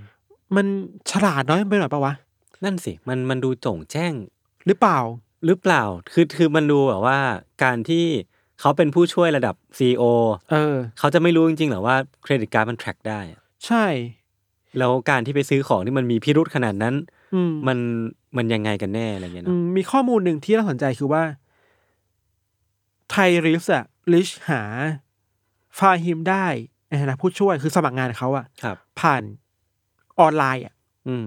[0.57, 0.67] มัน
[1.11, 2.15] ฉลาดน้อยไปหน่อยปะวะ
[2.65, 4.13] นั่นสิ มันมันดูโจ่งแจ้ง
[4.69, 4.99] หรือเปล่า
[5.47, 7.19] หรือเปล่า คือคือมันดูแบบว่า
[7.65, 8.05] การที่
[8.61, 10.03] เขาเป็นผู้ช่วยระดับซีอ
[10.51, 13.87] เออ เขาจะไม่รู้จริงๆเหรอว่าเครดิตการ์ดมัน track ได้อะใช่
[14.79, 16.95] แล้วการที่ไปซื้อของที่มันมีพิรุธขนาดนั้น
[17.35, 17.79] อืมมัน
[18.37, 21.23] มันยังไงกันแน่อะไรเงี้ยอืเนาะมมีข้อมูลหนึ่งที่น่าสนใจคือว่า
[23.11, 24.63] ไทริสอะลิชหา
[25.79, 26.47] ฟาฮิมได้
[26.89, 29.23] ในฐานะผู้ช่วยคือสมัครงานเขาอะครับ ผ่าน
[30.21, 30.75] ออนไลน์อะ
[31.09, 31.27] อืม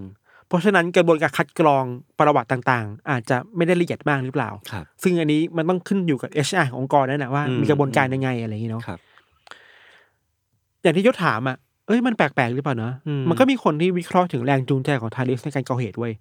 [0.51, 1.83] เพราะฉะนั้นกระบวนการคัดกรอง
[2.19, 8.99] ประวัติต่างๆ อาจจะไม่ได้ละเอียดมากหรือเปล่า ครับ ซึ่งอันนี้มันต้องขึ้นอยู่กับ HR ขององค์กรนั่นนะว่าอืม มีกระบวนการยังไงอะไรอย่างนี้เนาะครับ
[10.81, 16.13] อย่างที่ยศถามอะเอ้ยมันแปลกๆหรือเปล่าเนาะอืม มันก็มีคนที่วิเคราะห์ถึงแรงจูงใจของทาริสในการก่อเหตุเว้ย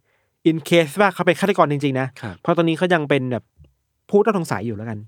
[0.51, 3.45] in case ว่าเขาเป็นฆาตกรจริงๆนะ ครับ เพราะตอนนี้เขายังเป็นแบบ
[4.11, 4.99] ผู้ต้องสงสัยอยู่แล้วกัน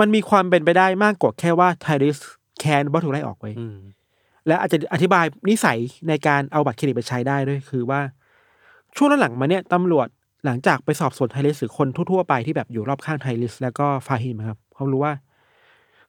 [0.00, 2.18] มันมีความเป็นไปได้มากกว่าแค่ว่าไทริส
[2.58, 3.76] แคนว่าถูกไล่ออกไว้ยอืม
[4.46, 5.78] และอาจจะอธิบายนิสัย
[6.08, 8.00] ในการเอาบัตรเครดิตไปใช้ได้ด้วยคือว่า
[8.96, 10.08] ช่วงหลังๆมาเนี่ยตำรวจ
[10.44, 15.14] หลังจากไปสอบสวนไทริสหรือคนทั่วๆไปที่แบบอยู่รอบข้างไทริสแล้วก็ฟาฮิมครับเขารู้ว่า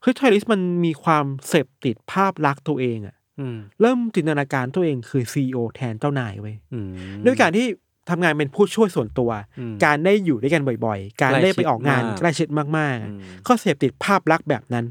[0.02, 6.88] เฮ้ยไทริสมันมีความเสพติดภาพลักษณ์ตัวเองอะอืมเริ่มจินตนาการตัวเองคือซีอแทนเจ้านายเว้ยอืม
[7.26, 7.66] ด้วยการที่
[8.10, 14.84] ทำงานเป็นผู้ช่วยส่วนตัวอืมการได้อยู่ด้วยกันบ่อยๆ การได้ไปออกงานใกใกล้ล้ชิชิดดมากมากๆอือะมก็เสพติดภาพลักษณ์แบบนั้น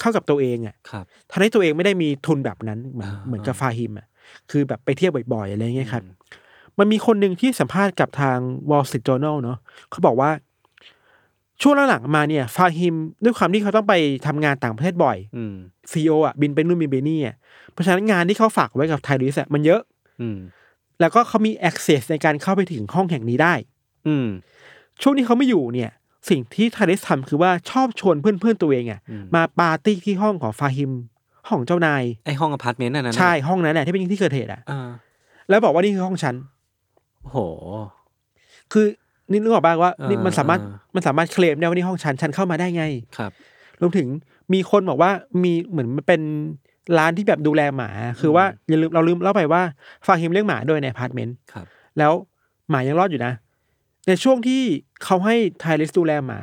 [0.00, 4.06] เข้ากับตัวเองอะครับทำให้ตัวเองไม่ได้มีทุนแบบนั้นเหมือนอ่าเหมือนกับฟาฮิมอะ
[4.50, 6.04] คือแบบไปเที่ยวบ่อยๆอะไรเงี้ยครับ
[6.78, 8.38] มันมีคนหนึ่งที่สัมภาษณ์กับทาง
[8.70, 9.58] Wall Street Journal เนาะ
[9.90, 10.30] เขาบอกว่า
[11.62, 13.94] ช่วงหลังๆมาเนี่ย ฟาฮิมด้วยความที่เขาต้องไป
[14.26, 15.54] ทำงานต่างประเทศบ่อยอืม
[15.92, 17.36] ซีโออะบินไปนู่นบินไปนี่อะ
[17.72, 19.80] เพราะฉะนั้นงานที่เขาฝากไว้กับไทริสอะมันเยอะ
[20.20, 20.38] อืม
[21.00, 23.54] แล้วก็เขามี access ในการเข้าไปถึงห้องแห่งนี้ได้
[24.08, 24.26] อืม
[25.02, 25.90] ช่วงที่เขาไม่อยู่เนี่ย
[26.28, 30.92] สิ่งที่ไทริสทำคือว่าชอบชวนเพื่อนๆตัวเองอะอืมมาปาร์ตี้ที่ห้องของฟาฮิม
[31.48, 34.88] ห้องเจ้านายไอ้ห้องอพาร์ตเมนต์นั่นนะใช่ห้องนั้นแหละที่เป็นที่เกิดเหตุอะอ่า
[35.48, 36.34] แล้วบอกว่านี่คือห้องฉัน
[37.22, 37.38] โอ้โห
[38.72, 38.86] คือ
[39.30, 42.84] นี่นึกออกบ้างว่าอ่านี่มันสามารถอ่ามันสามารถเคลมได้ว่านี่ห้องฉันฉันเข้ามาได้ไง
[43.18, 43.30] ครับ
[43.80, 44.08] รวมถึง
[44.52, 45.10] มีคนบอกว่า
[45.42, 46.20] มีเหมือนมันเป็น
[46.98, 49.62] ร้านที่แบบดูแลหมา คือว่าอย่าลืมเราลืมเล่าไปว่า
[50.06, 51.66] ฟาฮิมเลี้ยงหมาด้วยในอพาร์ตเมนต์ครับ
[51.98, 52.12] แล้ว
[52.70, 53.32] หมายังรอดอยู่นะ
[54.08, 54.62] ในช่วงที่
[55.04, 56.40] เขาให้ไทริสดูแลหมา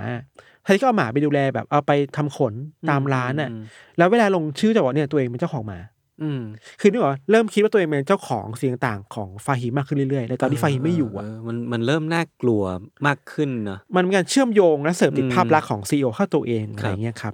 [0.64, 2.54] ไทริสก็เอาหมาไปดูแลแบบเอาไปทำขน
[2.90, 3.64] ตามร้านอะ อืม
[3.98, 5.80] แล้วเวลาลงชื่อจะบอกเนี่ยตัวเองเป็นเจ้าของหมา
[6.22, 6.42] อืม
[6.80, 12.62] คือนึกออกปะเริ่มคิดว่าตัวเองเป็นเจ้าของสิ่งต่างๆของฟาฮิมมากขึ้นเรื่อยๆในตอนที่ฟาฮิมไม่อยู่อะเมันมันเริ่มน่ากลัว
[13.08, 17.34] มากขึ้นเนอะมันเป็นการเชื่อมโยงและเสริมติดอืมภาพลักษณ์ของซีอเข้าตัวเองอะครัไรบเงี้ยครับ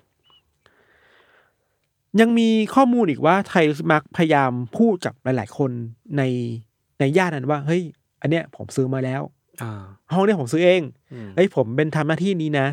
[2.22, 5.72] ยังมีข้อมูลอีกว่าไทยมักพยายามพูดกับหลาย ๆ คน
[6.18, 6.24] ใน
[7.00, 7.84] ในย่านนั้นว่าเฮ้ย
[8.22, 9.43] อันเนี้ยผมซื้อมาแล้วอ่า
[10.14, 10.82] ห้องเนี้ยผมซื้อเอง
[11.14, 12.68] อืมเฮ้ยผมเป็นทำหน้าที่นี้นะ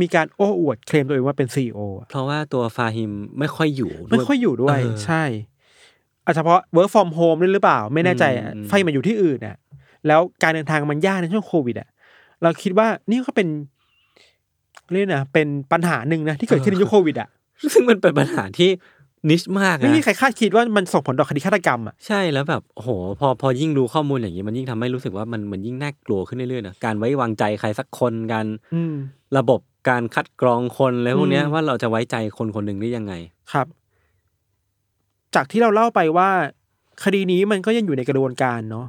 [0.00, 1.78] มีการโอ้อวดเคลมตัวเองว่าเป็นซีอ
[2.10, 5.22] เพราะว่าตัวฟาฮิมไม่ค่อยอยู่ด้วไม่ค่อยอยู่ด้วยเออใช่
[6.24, 9.56] อาจจะเพราะ work from home ด้วยหรือเปล่า ไม่แน่ใจอะอืมไฟมันอยู่ที่อื่นอะ
[10.06, 11.88] แล้วการเดินทางมันยากในช่วงโควิดอะ
[12.42, 13.48] เราคิดว่านี่ก็เป็น
[14.92, 17.28] เรียกนะเป็นปัญหาหนึ่งนะที่เกิดขึ้นในยุคโควิดอะ
[17.72, 18.70] ซึ่งมันเป็นปัญหาที่
[19.30, 28.94] นิชมากไม่นะมีใครคาดคิดว่ามันส่งผลต่อคดีฆาตกรรมอะใช่แล้วแบบโอ้โหพอพอยิ่งรู้ข้อมูลอย่างนี้มันยิ่งทำให้รู้สึกว่ามันมันยิ่งน่ากลัวขึ้นเรื่อยๆนะการไว้วางใจใครสักคนการอืม
[29.38, 33.12] ระบบการคัดกรองคนอะไรพวกเนี้ยอืมว่าเราจะไว้ใจคนคนหนึ่งได้ยังไง
[33.52, 33.66] ครับ
[35.34, 36.30] จากที่เราเล่าไปว่า
[37.04, 38.86] คดีนี้มันก็ยังอยู่ในกระบวนการเนาะ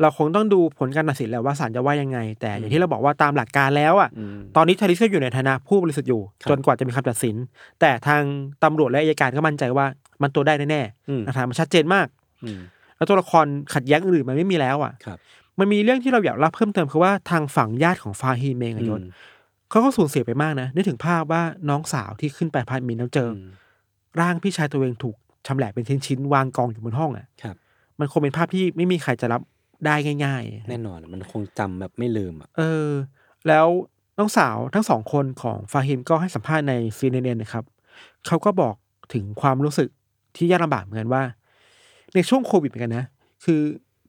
[0.00, 7.36] เราคงต้องดูผลการตัดสินแล้วว่าศาลจะว่ายังไง แต่อย่างที่เราบอกว่าตามหลักการแล้วอะอืมตอนนี้ทาริสก็อยู่ในฐานะผู้บริสุทธิ์อยู่ครับจนกว่าจะมีคำตัดสิน
[7.80, 8.22] แต่ทาง
[8.64, 9.86] ตำรวจและอัยการก็มั่นใจว่า
[10.22, 12.06] มันตัวได้แน่อืมๆหลักฐานมันชัดเจนมาก
[12.44, 12.60] อืม
[12.96, 15.18] แล้วตัวละครขัดแย้งอื่นๆมันไม่มีแล้วอะครับ
[15.58, 19.10] มันมีเรื่องที่เราอยากเล่าเพิ่มเติมคือว่าทางฝั่งญาติของฟาฮีมเองอะยศอืม
[19.70, 23.48] เขาก็สูญเสียไปมากนะนึกถึงภาพว่าน้องสาวที่ขึ้นไปอพาร์ตเมนต์แล้วเจอ อืม
[24.20, 27.56] ร่างพี่ชายตัวเองถูกชำแหละเป็นชิ้นๆวางกองอยู่บนห้องอะครับ
[27.98, 29.40] มันคงเป็นภาพที่ไม่มีใครจะรับ
[29.86, 32.90] ได้ง่ายๆ แน่นอนมันคงจำแบบไม่ลืมอะเออ
[33.48, 33.66] แล้ว
[34.18, 37.64] น้องสาวทั้งสองคนของฟาฮิมก็ให้สัมภาษณ์ใน CNN นะครับ
[38.26, 38.74] เขาก็บอก
[39.14, 39.88] ถึงความรู้สึก
[40.36, 41.22] ที่ยากลำบากเหมือนกันว่า
[42.14, 43.04] ในช่วงโควิดเหมือนกันนะ
[43.44, 43.60] คือ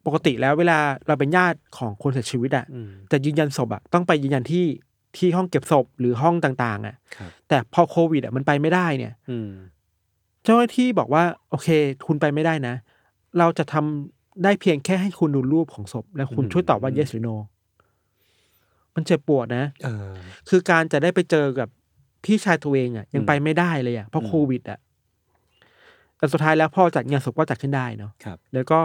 [0.06, 4.66] ปกติแล้วเวลาเราเป็นญาติของคนเสียชีวิตอะอืมจะยืนยันศพอะต้องไปยืนยันที่
[5.18, 9.50] ที่ห้องเก็บศพหรือห้องต่าง ๆอะครับแต่พอโควิดอะมันไปไม่ได้เนี่ยอืม
[10.44, 11.68] เจ้าหน้าที่บอกว่า โอเค
[12.08, 12.76] คุณไปไม่ได้นะ
[13.38, 17.36] เราจะทำ ได้เพียงแค่ให้คุณดูรูปของศพ และคุณอืมช่วยตอบว่า yes หรือ no
[18.96, 20.14] มันเจ็บปวดนะเออ
[20.50, 21.68] คือการจะได้ไปเจอกับ
[22.26, 24.80] พี่ชายตัวเองอะ ยังอืมไปไม่ได้เลยอะเพราะอืมโควิดอะ
[26.18, 28.80] แต่สุดท้ายแล้วพอจัดงานศพก็จัดขึ้นได้เนาะครับ แล้วก็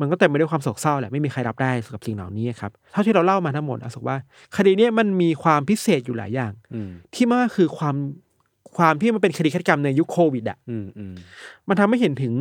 [0.00, 4.16] มันก็เต็มไปด้วยความโศกเศร้าแหละไม่มีใครรับได้กับสิ่งเหล่านี้ครับเท่าที่เราเล่ามาทั้งหมดอาสกว่า
[4.56, 7.96] คดีเนี้ยมันมีความพิเศษอยู่หลายอย่างอืมที่มากคือความ
[8.76, 11.14] ความที่มันเป็นคดีฆาตกรรมในยุคโควิดอะอืมอืม
[11.68, 12.32] มันทำให้เห็นถึง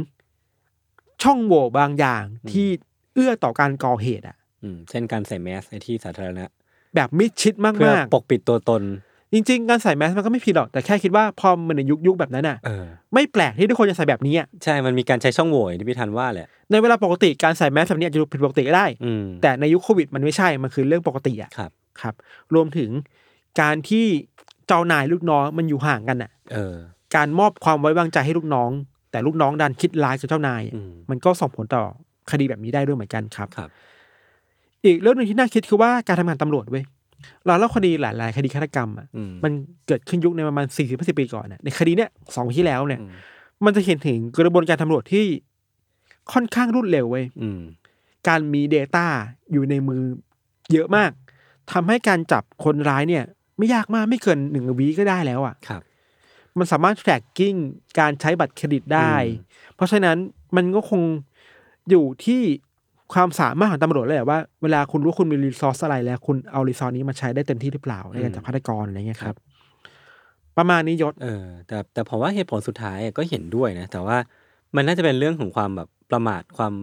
[1.24, 2.68] ช่องโหว่บางอย่างอืมที่
[3.14, 6.46] เอื้อต่อการก่อเหตุอะอืมเช่นการใส่แมสในที่สาธารณะ
[6.96, 22.14] แบบมิดชิดมเพื่อากปกปิดตัวตนๆจริง ๆ การใส่แมสมันก็ไม่ผิดหรอก แต่แค่คิดว่าพอมันในยุคยุคแบบนั้นอะเออไม่แปลกที่ทุกคนจะใส่แบบนี้อะใช่มันมีการใช้ช่องโหว่อย่างที่พี่ทันว่าแหละ ในเวลาปกติการใส่แมสแบบนี้อาจจะดูผิดปกติก็ได้อืมแต่ในยุคโควิดมันไม่ใช่มันคือเรื่องปกติอะครับ ครับ
[22.54, 22.90] รวมถึง
[23.62, 24.06] การที่
[24.68, 26.76] เจ้านายลูกน้องมันอยู่ห่างกันอะเออ
[27.16, 28.72] การมอบความไว้วางใจให้ลูกน้อง
[29.12, 31.84] แต่ลูกน้องดันคิดร้ายกับเจ้านายอะอืมมันก็ส่งผลต่อ
[32.32, 33.70] คดีแบบนี้ได้ด้วยเหมือนกันครับครับ
[34.86, 36.84] อีกเรื่องหนึ่งที่น่าคิดคือว่าการทำงานตำรวจเว้ย
[37.46, 39.52] เราเล่าคดีหลาย ๆ คดีฆาตกรรมอะอืมมัน
[39.88, 43.12] เกิดขึ้นยุคในประมาณสี่สิบสิบปีก่อนอะในคดีเนี้ยสองปีที่แล้วเนี่ยอืม
[43.66, 45.26] มันจะเห็นถึงกระบวนการตำรวจที่
[46.34, 47.62] ค่อนข้างรวดเร็วเว้ยอืม
[48.28, 49.06] การมี Data
[49.52, 50.02] อยู่ในมือ
[50.74, 51.12] เยอะมาก
[51.72, 53.24] ทำให้การจับคนร้ายเนี่ย
[53.58, 55.82] ไม่ยากมากไม่เกินหนึ่งวีก็ได้แล้วอะ่ะครับ
[56.58, 57.58] มันสามารถ tracking
[58.00, 60.18] การใช้บัตรเครดิตได้อืมเพราะฉะนั้น
[60.56, 61.02] มันก็คง
[61.90, 62.42] อยู่ที่
[63.14, 69.36] ความสามารถของตำรวจเลยแหละว่า เวลาคุณรู้คุณมีรีซอสอะไรแล้ว คุณเอารีซอสนี้มาใช้ได้เต็มที่หรือเปล่าในการจับฆาตกรอะไรเงี้ยครับ
[70.58, 74.18] ประมาณนี้ยศเออ แต่แต่ผมว่าเหตุผลสุดท้ายก็เห็นด้วยนะ แต่ว่า
[74.76, 76.74] มันน่าจะเป็นเรื่องของความแบบประมาทความ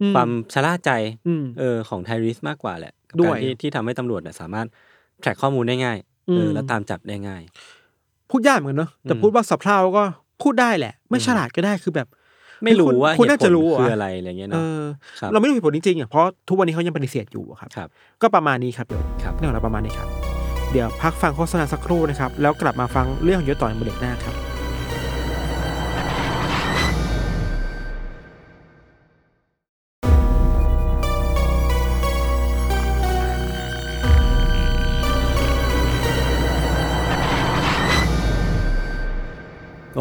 [0.00, 0.90] อืมความชะล่าใจ
[1.26, 4.66] อืมเออของไทริสมากกว่าแหละกับด้วยการที่ที่ทำให้ตำรวจเนี่ยสามารถ
[5.22, 7.42] track ข้อมูลได้ง่ายอืมเออแล้วตามจับได้ง่าย
[8.30, 10.04] พูดยากเหมือนกันเนอะแต่อืมพูดว่าสับเพร่าก็
[10.42, 12.08] พูดได้แหละ ไม่อืมฉลาดก็ได้คือแบบ
[12.64, 14.84] ไม่รู้คุณว่าคุณเหตุน่าผจะลรู้อะคืออะไรอะไรเงี้ยเอเนาะอ
[15.20, 17.88] ครับเราไม่รู้เหตุผลจริงๆอะเพราะทุกวันนี้เขายังปฏิเสธอยู่อะครับครับ
[18.22, 20.08] ก็ประมาณนี้ครับยศครับเรื่องของเราประมาณนี้ครับ
[20.72, 24.36] เดี๋ยวพักฟังโฆษณาสักครู่นะครับ แล้วกลับมาฟังเรื่องของยศต่อในเบรกหน้าครับ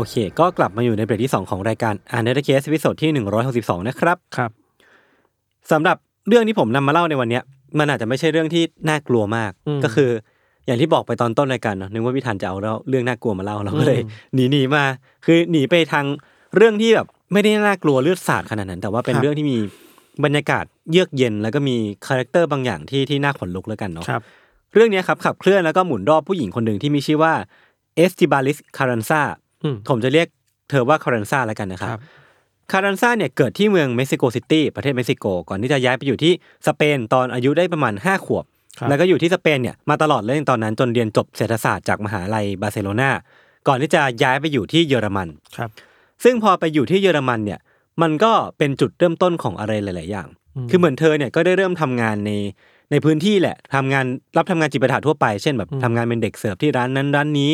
[0.10, 3.12] โอเค ก็กลับมาอยู่ในเบรกที่ 2 ของรายการ Untitled Case episode ที่
[3.50, 4.52] 162 นะครับครับ
[5.72, 7.44] สำหรับเรื่องที่ผมนำมาเล่าในวันเนี้ย
[7.80, 10.10] มันอาจจะไม่ใช่เรื่องที่น่ากลัวมากอืมก็คือ
[10.66, 14.84] อย่างที่บอกไปตอนต้นรายการเนาะนึกว่าพี่ธัญจะเอาเล่าเรื่องน่ากลัวมาเล่าเราก็เลยอืมหนีหนีมา
[15.26, 16.06] คือหนีไปทาง
[16.56, 19.58] เรื่องที่แบบไม่ได้น่ากลัวเลือดสาดขนาดนั้น แต่ว่าเป็นครับเรื่องที่มี
[20.24, 21.76] บรรยากาศเยือกเย็น แล้วก็มี
[22.08, 24.22] character บางอย่างที่ที่น่าขนลุกแล้วกันเนาะครับ
[24.74, 27.34] เรื่องเนี้ยครับขับเคลื่อนแล้วก็หมุนรอบผู้หญิงคนหนึ่งที่มีชื่อว่า
[27.96, 29.45] เอสติบาลิซ คารันซาอืม
[29.90, 30.28] ผมจะเรียก
[30.70, 32.02] เธอว่าคารันซาแล้วกันนะครับครับ
[32.72, 36.34] คารันซาเนี่ยเกิดที่เมืองเม็กซิโกซิตี้ประเทศเม็กซิโก ก่อนที่จะย้ายไปอยู่ที่
[36.68, 38.46] สเปนตอนอายุได้ประมาณ 5 ขวบ
[38.80, 43.10] ครับแล้วก็อยู่ที่สเปนเนี่ยมาตลอดเลยตอนนั้นจนเรียนจบเศรษฐศาสตร์จากมหาลัยบาร์เซโลนา
[43.68, 45.70] ก่อนที่จะย้ายไปอยู่ที่เยอรมันครับ
[46.24, 47.60] ซึ่งพอไปอยู่ที่เยอรมันเนี่ย
[48.02, 52.32] มันก็เป็นจุดเริ่มต้นของอะไรหลาย ๆ อย่างอืมคือเหมือนเธอเนี่ยก็ได้เริ่มทำงานใน
[52.92, 54.06] ในพื้นที่แหละทำงาน
[54.38, 57.52] รับทำงานจิปาถะทั่วไป เช่นแบบอืมทำงานเป็นเด็กเสิร์ฟที่ร้านนั้นร้านนี้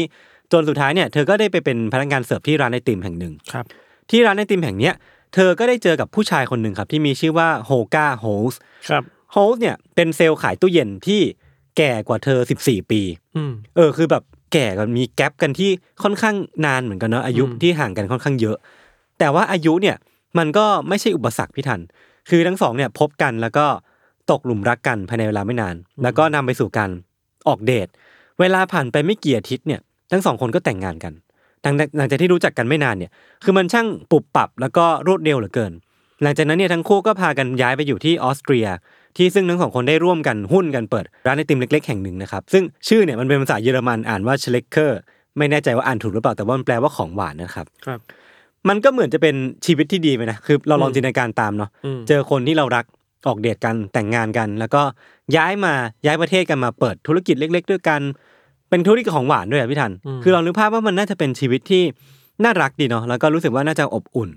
[0.51, 3.65] จนสุดท้ายเนี่ยเธอก็ได้ไปเป็นพนักงานเสิร์ฟที่ร้านไอติมแห่งหนึ่งครับ
[4.09, 4.93] ที่ร้านไอติมแห่งเนี้ย
[5.33, 8.53] เธอก็ได้เจอกับผู้ชายคนหนึ่งครับ ที่มีชื่อว่าโฮลเกอร์ โฮส
[8.89, 11.21] ครับโฮสเนี่ยเป็นเซลล์ขายตู้เย็นที่
[11.77, 13.01] แก่กว่าเธอ14ปี
[13.35, 15.69] อืมเออคือแบบแก่กันมี gap กันที่
[16.03, 16.35] ค่อนข้าง
[16.65, 18.57] นานเหมือนกันเนาะอายุอืมที่ห่างกันค่อนข้างเยอะ
[19.19, 19.97] แต่ว่าอายุเนี่ย
[20.37, 21.81] มันก็ไม่ใช่อุปสรรคพี่ธัน
[22.29, 23.65] คือทั้งสองเนี่ยพบกันแล้วก็
[24.31, 26.89] ตกหลุมรักกันภายในเวลาไม่นาน แล้วก็นำไปสู่การ
[27.47, 27.87] ออกเดท
[28.39, 31.13] เวลาผ่านไปไม่กี่อาทิตย์เนี่ย ทั้งสองคนก็แต่งงานกัน
[31.63, 33.11] หลังจากหลังจากที่รู้จักกันไม่นานเนี่ย
[33.43, 35.71] คือมันช่างปรับปรับแล้วก็รวดเร็วเหลือเกิน
[36.23, 38.67] หลังจากนั้นเนี่ยทั้งคู่ก็พากันย้ายไปอยู่ที่ออสเตรีย
[39.17, 44.99] ที่ซึ่งทั้งสองคนได้ร่วมกันหุ้นกันเปิด ร้านไอติมเล็ก ๆ แห่งหนึ่งนะครับ ซึ่งชื่อเนี่ยมันเป็นภาษาเยอรมันอ่านว่าเชลเคอร์
[45.37, 47.99] ไม่แน่ใจว่าอ่านถูกหรือเปล่าแต่ว่ามันแปลว่าของหวานนะครับ ครับ
[48.69, 52.85] มันก็เหมือนจะเป็นชีวิตที่ดีไปนะ คือเราลองอืมจินตนาการตามเนาะอืมเจอคนที่เรารัก
[53.27, 54.81] ออกเดทกันแต่งงานกัน แล้วก็
[55.35, 55.73] ย้ายมา
[56.05, 58.01] ย้ายประเทศกันมาเปิดธุรกิจเล็ก ๆ ด้วยกัน
[58.71, 61.83] เป็นธุรกิจของหวานด้วยอะพี่ทัน คือเรานึกภาพว่ามันน่าจะเป็นชีวิตที่
[62.43, 64.29] น่ารักดีเนาะแล้วก็รู้สึกว่าน่าจะอบอุ่น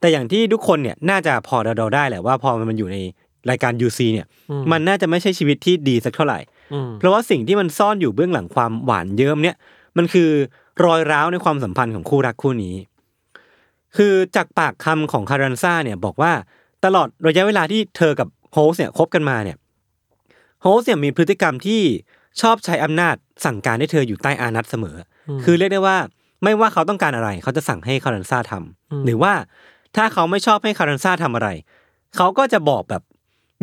[0.00, 2.96] แต่อย่างที่ทุกคนเนี่ยน่าจะพอเดาๆได้แหละว่าพอมันอยู่ใน
[3.50, 6.38] รายการ UC เนี่ยอืมันน่าจะไม่ใช่ชีวิตที่ดีสักเท่าไหร่
[6.72, 9.56] อืมเพราะว่าสิ่งที่มันซ่อนอยู่เบื้องหลังความหวานเยิ้มเนี่ย
[9.96, 10.28] มันคือ
[10.84, 12.74] รอยร้าวในความสัมพันธ์ของคู่รักคู่นี้
[13.96, 16.32] คือจากปากคำของคารันซ่าเนี่ยบอกว่า
[16.84, 19.56] ตลอดระยะเวลาที่เธอกับโฮสเนี่ยคบกันมาเนี่ย
[20.62, 21.82] โฮสเนี่ยมีพฤติกรรมที่
[22.40, 24.96] ชอบใช้อำนาจ สั่งการให้เธออยู่ใต้อานัตเสมอ
[25.28, 25.96] อคือเรียกได้ว่า
[26.44, 29.32] ไม่ว่าเขาต้องการอะไร เขาจะสั่งให้คารันซ่าทำหรือว่า
[29.96, 31.48] ถ้าเขาไม่ชอบให้คารันซ่าทำอะไร
[32.16, 33.02] เขาก็จะบอกแบบ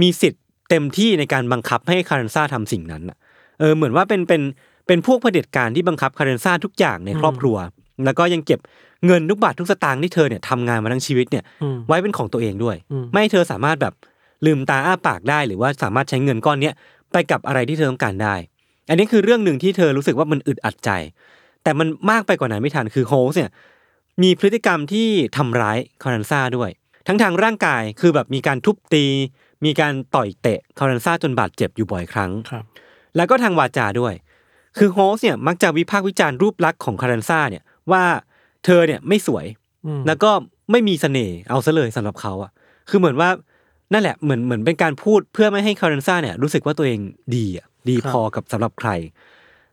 [0.02, 3.18] มีสิทธิ์เต็มที่ในการบังคับให้คารันซ่าทำสิ่งนั้นน่ะ
[3.60, 4.42] เออเหมือนว่าเป็นเป็น
[4.88, 7.58] เป็นพวกเผด็จการที่บังคับคาเรนซ่าทุกอย่างในครอบครัว
[8.06, 8.60] แล้วก็ยังเก็บ
[9.06, 13.94] เงินทุกบาททุกสตางค์ที่เธอเนี่ยทำงานมาทั้งชีวิตเนี่ยอืมไว้เป็นของตัวเองด้วยอืมไม่ให้เธอสามารถแบบ
[14.46, 16.74] ลืมตาอ้าปากได้ หรือว่าสามารถใช้เงินก้อนเนี้ย
[17.12, 18.36] ไปกับอะไรที่เธอต้องการได้
[18.90, 20.90] อันนี้คือเรื่องหนึ่งที่เธอรู้สึกว่ามันอึดอัดใจ
[21.64, 23.52] แต่มันมากไปกว่านั้นไม่ทันคือโฮสเนี่ย
[24.24, 26.70] มีพฤติกรรมที่ทำร้ายคารันซ่าด้วย
[27.08, 29.06] ทั้งทางร่างกายคือแบบมีการทุบตี
[29.66, 32.64] มีการต่อยเตะคารันซ่าจนบาดเจ็บอยู่บ่อยครั้งครับ
[33.16, 34.14] แล้วก็ทางวาจาด้วย
[34.78, 38.04] คือโฮสเนี่ยมักจะวิพากษ์วิจารณ์รูปลักษณ์ของคารันซ่าเนี่ยว่า
[38.66, 39.46] เธอเนี่ยไม่สวย
[39.86, 40.32] อืมแล้วก็
[40.72, 42.52] ไม่มีเสน่ห์เอาซะเลยสำหรับเขาอะ
[42.90, 43.30] คือเหมือนว่า
[43.94, 47.00] นั่นแหละเหมือนเหมือนเป็นการพูดเพื่อไม่ให้คารันซ่าเนี่ยรู้สึกว่าตัวเอง
[47.36, 48.90] ดีอะ ดีพอกับสำหรับใคร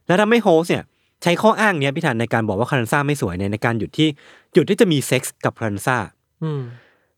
[0.06, 0.84] แล้วทำให้โฮสเนี่ย
[1.22, 4.08] ใช้ข้ออ้างเนี้ยพี่ธันในการบอกว่าคารันซ่าไม่สวยเนี่ยในการหยุดที่
[4.54, 5.96] หยุดที่จะมีเซ็กส์กับคารันซ่า
[6.44, 6.62] อืม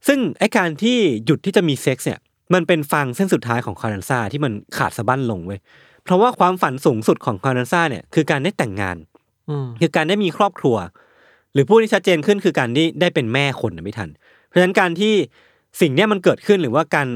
[0.07, 2.21] ซึ่งไอการที่หยุดที่จะมีเซ็กส์เนี่ย
[2.55, 5.61] มันเป็นฟังเส้นสุดท้ายของคารันซ่าที่มันขาดสะบั้นลงเว้ย
[6.05, 8.97] เพราะว่าความฝันสูงสุดของคารันซ่าเนี่ยคือการได้แต่งงาน
[9.51, 10.77] อืมคือการได้มีครอบครัว
[11.53, 14.09] หรือพูดที่ชัดเจนขึ้นคือการที่ได้เป็นแม่คนนะไม่ทัน
[14.47, 15.15] เพราะฉะนั้นการที่
[15.81, 17.09] สิ่งเนี้ยมันเกิดขึ้นหรือว่าการ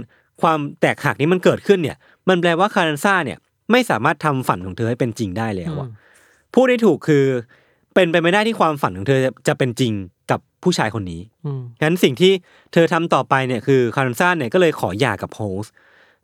[0.43, 1.97] ความแตกหักนี้มันเกิดขึ้นเนี่ย
[2.29, 3.39] มันแปลว่าคารันซ่าเนี่ย
[3.73, 5.89] ไม่สามารถทำฝันของเธอให้เป็นจริงได้แล้วอะ
[6.55, 7.25] พูดได้ถูกคือ
[7.95, 9.93] เป็นไปไม่ได้ที่ความฝันของเธอจะจะเป็นจริง
[10.31, 12.33] กับผู้ชายคนนี้อืมงั้นสิ่งที่
[12.73, 15.67] เธอทำต่อไปเนี่ยคือคารันซ่าเนี่ยก็เลยขอหย่ากับโฮส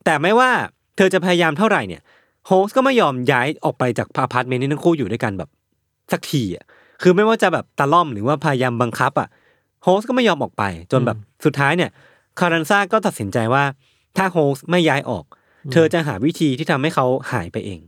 [0.04, 0.50] แต่ไม่ว่า
[0.96, 2.02] เธอจะพยายามเท่าไหร่เนี่ย
[2.46, 5.50] โฮสก็ไม่ยอมย้ายออกไปจากอพาร์ตเมนต์ที่ทั้งคู่อยู่ด้วยกันแบบ
[6.12, 6.64] สักทีอะ
[7.02, 9.28] คือไม่ว่าจะแบบตะล่อมหรือว่าพยายามบังคับอะ
[9.82, 11.90] โฮสก็ไม่ยอมออกไป จนแบบสุดท้ายเนี่ย
[12.40, 13.64] คารันซ่าก็ตัดสินใจว่า
[14.16, 15.24] ถ้าโฮสไม่ย้ายออก
[15.72, 17.80] เธอจะหาวิธีที่ทำให้เขาหายไปเอง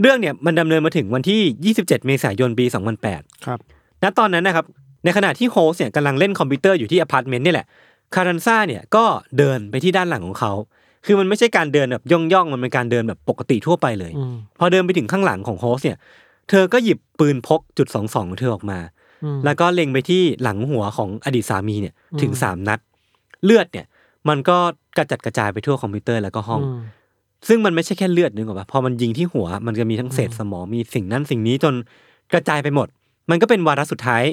[0.00, 2.66] เรื่องเนี่ยมันดำเนินมาถึงวันที่ 27 เมษายนปี
[3.06, 3.58] 2008 ครับ
[4.02, 4.66] ณ ตอนนั้นนะครับ
[5.04, 7.66] ในขณะที่โฮสเนี่ยกำลังเล่นคอมพิวเตอร์อยู่ที่อพาร์ตเมนต์นี่แหละ
[8.14, 9.04] คารันซ่าเนี่ยก็
[9.38, 10.52] เดินไปที่ด้านหลังของเขา
[11.06, 15.98] คือมันไม่ใช่การเดินแบบย่องๆมันเป็นการเดินแบบปกติทั่วไปเลยอืมพอเดินไปถึงข้างหลังของโฮสเนี่ย
[16.48, 18.78] เธอก็หยิบปืนพกจุดสองสองของเธอออกมา
[19.24, 22.80] อืมแล้วก็เล็งไปที่หลังหัวของอดีตสามีเนี่ยอืมถึงสามนัด
[23.44, 23.86] เลือดเนี่ย
[24.28, 24.58] มันก็
[24.96, 26.80] กระจัดกระจายไปทั่วคอมพิวเตอร์แล้วก็ห้องอืม
[27.48, 31.74] ซึ่งมันไม่ใช่แค่เลือดนึกออกปะพอมันยิงที่หัว มันจะมีทั้งเศษสมองมีสิ่งนั้นสิ่งนี้จน
[32.32, 32.88] กระจายไปหมด
[33.30, 34.24] มันก็เป็นวาระสุดท้าย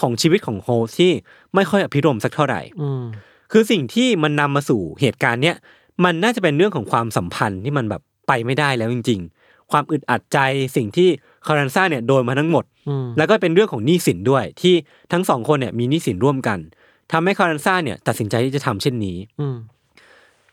[0.00, 1.12] ของชีวิตของโฮสที่
[1.54, 3.04] ไม่ค่อยอภิรมย์สักเท่าไหร่อืม
[3.52, 5.56] คือสิ่งที่มันนำมาสู่เหตุการณ์เนี้ย
[6.04, 10.38] มันน่าจะเป็นเรื่องของความสัมพันธ์ที่มันแบบไปไม่ได้แล้วจริง ๆ ความอึดอัดใจ
[10.76, 11.08] สิ่งที่
[11.46, 14.74] คารันซ่าเนี่ยโดนมาทั้งหมดอืมแล้วก็เป็นเรื่องของหนี้สินด้วยที่
[15.12, 16.58] ทั้งสองคนเนี่ยมีหนี้สินร่วมกัน
[17.12, 19.56] ทำให้คารันซ่าเนี่ยตัดสินใจที่จะทำเช่นนี้ อืม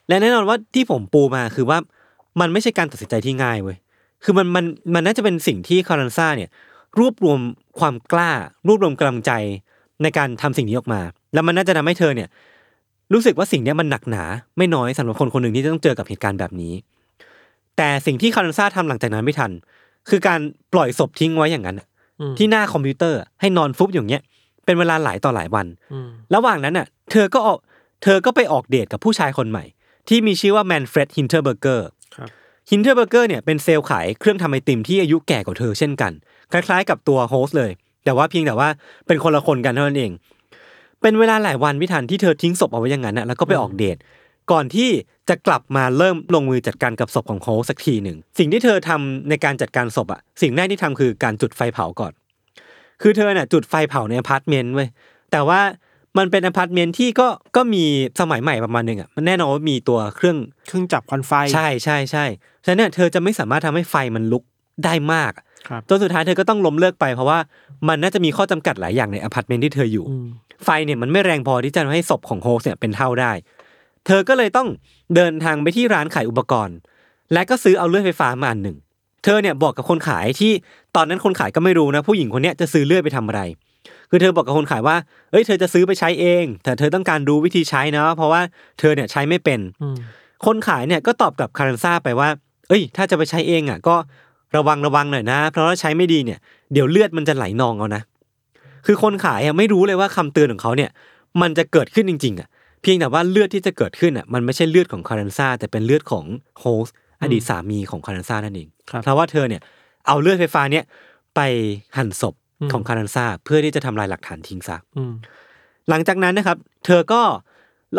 [0.07, 1.77] และแน่นอนว่าที่ผมปูมาคือว่า
[2.39, 3.77] มันไม่ใช่การตัดสินใจที่ง่ายเว้ย
[4.23, 6.49] คือมันมันมันน่าจะเป็นสิ่งที่คารันซ่าเนี่ย
[6.99, 7.39] รวบรวม
[7.79, 8.31] ความกล้า
[8.67, 9.31] รวบรวมกำลังใจ
[10.03, 11.01] ในการทำสิ่งนี้ออกมา
[11.33, 12.29] แล้วมันน่าจะทำให้เธอเนี่ย
[13.13, 14.23] รู้สึกว่าสิ่งเนี้ยมันหนักหนา
[14.57, 16.73] ไม่น้อยสำหรับคนคนหนึ่งที่จะต้องเจอกับเหตุการณ์แบบนี้
[17.77, 19.51] แต่สิ่งที่คารันซ่าทำหลังจากนั้นไม่ทัน
[20.09, 20.39] คือการ
[20.73, 21.87] ปล่อยศพทิ้งไว้อย่างนั้นอะ
[22.21, 24.21] อืมที่หน้าคอมพิวเตอร์ให้นอนฟุบอย่างเงี้ย
[24.71, 27.60] เป็นเวลาหลายต่อหลายวันอืมระหว่างนั้นน่ะ เธอก็ออก
[28.03, 29.65] เธอก็ไปออกเดทกับผู้ชายคนใหม่
[30.10, 32.29] ที่มีชื่อว่าแมนเฟรดฮินเทอร์เบอร์เกอร์ครับ
[32.71, 36.12] ฮินเทอร์เบอร์เกอร์เนี่ยเป็นเซลล์ขายเครื่องทำไอติมที่อายุแก่กว่าเธอเช่นกัน
[36.51, 37.71] คล้ายๆ กับตัวโฮสต์เลย
[38.05, 38.69] แต่ว่าเพียงแต่ว่า
[39.07, 40.12] เป็นคนละคนกันเท่านั้นเอง
[41.01, 43.97] เป็นเวลาหลายวันพี่ธันที่เธอทิ้งศพเอาไว้อย่างนั้นน่ะแล้วก็ไปออกเดท
[44.51, 44.89] ก่อนที่
[45.29, 52.13] จะกลับมาเริ่มลงมือจัดการกับศพของโฮสต์สักทีหนึ่ง สิ่งที่เธอทำในการจัดการศพอะสิ่งแรกที่ทำคือการจุดไฟเผาก่อน
[53.01, 54.89] คือเธอเนี่ยจุดไฟเผาในอพาร์ตเมนต์เว้ย
[55.31, 55.61] แต่ว่า
[56.17, 57.83] มันเป็นอพาร์ตเมนต์ที่ก็ก็มี
[58.19, 60.37] สมัยใหม่ประมาณหนึ่งอะมันแน่นอนว่ามีตัวเครื่อง
[60.67, 62.25] เครื่องจับควันไฟใช่ใช่ใช่
[62.63, 64.43] ฉะนั้นเนี่ยเธอจะไม่สามารถทำให้ไฟมันลุก
[64.85, 67.39] ได้มากอะครับจนสุดท้ายเธอก็ต้องล้มเลิกไปเพราะว่า
[67.87, 70.27] มันน่าจะมีข้อจำกัดหลายอย่างในอพาร์ตเมนต์ที่เธออยู่อืม
[70.63, 73.31] ไฟเนี่ยมันไม่แรงพอที่จะทำให้ศพของโฮสเนี่ยเป็นเท่าได้
[74.05, 74.67] เธอก็เลยต้อง
[75.15, 76.77] เดินทางไปที่ร้านขายอุปกรณ์
[77.33, 78.77] และก็ซื้อเอาเลื่อยไฟฟ้ามาอันหนึ่ง
[79.23, 80.51] เธอเนี่ยบอกกับคนขายที่
[80.95, 83.41] ตอนนั้นคนขายก็ไม่รู้นะ ผู้หญิงคนเนี้ยจะซื้อเลื่อยไปทำอะไร
[84.10, 84.95] คือเธอบอกกับคนขายว่า
[85.31, 88.41] เอ้ยเธอจะซื้อไปใช้เอง แต่เธอต้องการรู้วิธีใช้นะเพราะว่า
[88.79, 89.97] เธอเนี่ยใช้ไม่เป็นอืม
[90.45, 92.29] คนขายเนี่ยก็ตอบกับคารันซ่าไปว่า
[92.67, 93.95] เอ้ย ถ้าจะไปใช้เองอะ ก็
[94.55, 96.39] ระวังระวังหน่อยนะ เพราะว่าใช้ไม่ดีเนี่ย
[96.73, 98.01] เดี๋ยวเลือดมันจะไหลนองเอานะ
[98.86, 100.89] คือคนขายอะไม่รู้เลยว่าคำเตือนของเขาเนี่ย
[101.41, 102.47] มันจะเกิดขึ้นจริง ๆ อะ
[102.81, 106.25] เพียงแต่ว่าเลือดที่จะเกิดขึ้นอะมันไม่ใช่เลือดของคารันซ่าแต่เป็นเลือดของ
[106.60, 106.88] โฮส
[107.21, 109.62] อดีตสามีของคารันซ่านั่นเองครับเพราะว่าเธอเนี่ย
[110.07, 110.84] เอาเลือดไฟฟ้าเนี่ย
[111.36, 111.39] ไป
[111.97, 115.13] หั่นศพอืมของคารันซ่าเพื่อที่จะทำลายหลักฐานทิ้งซะอืม
[115.89, 117.21] หลังจากนั้นนะครับ เธอก็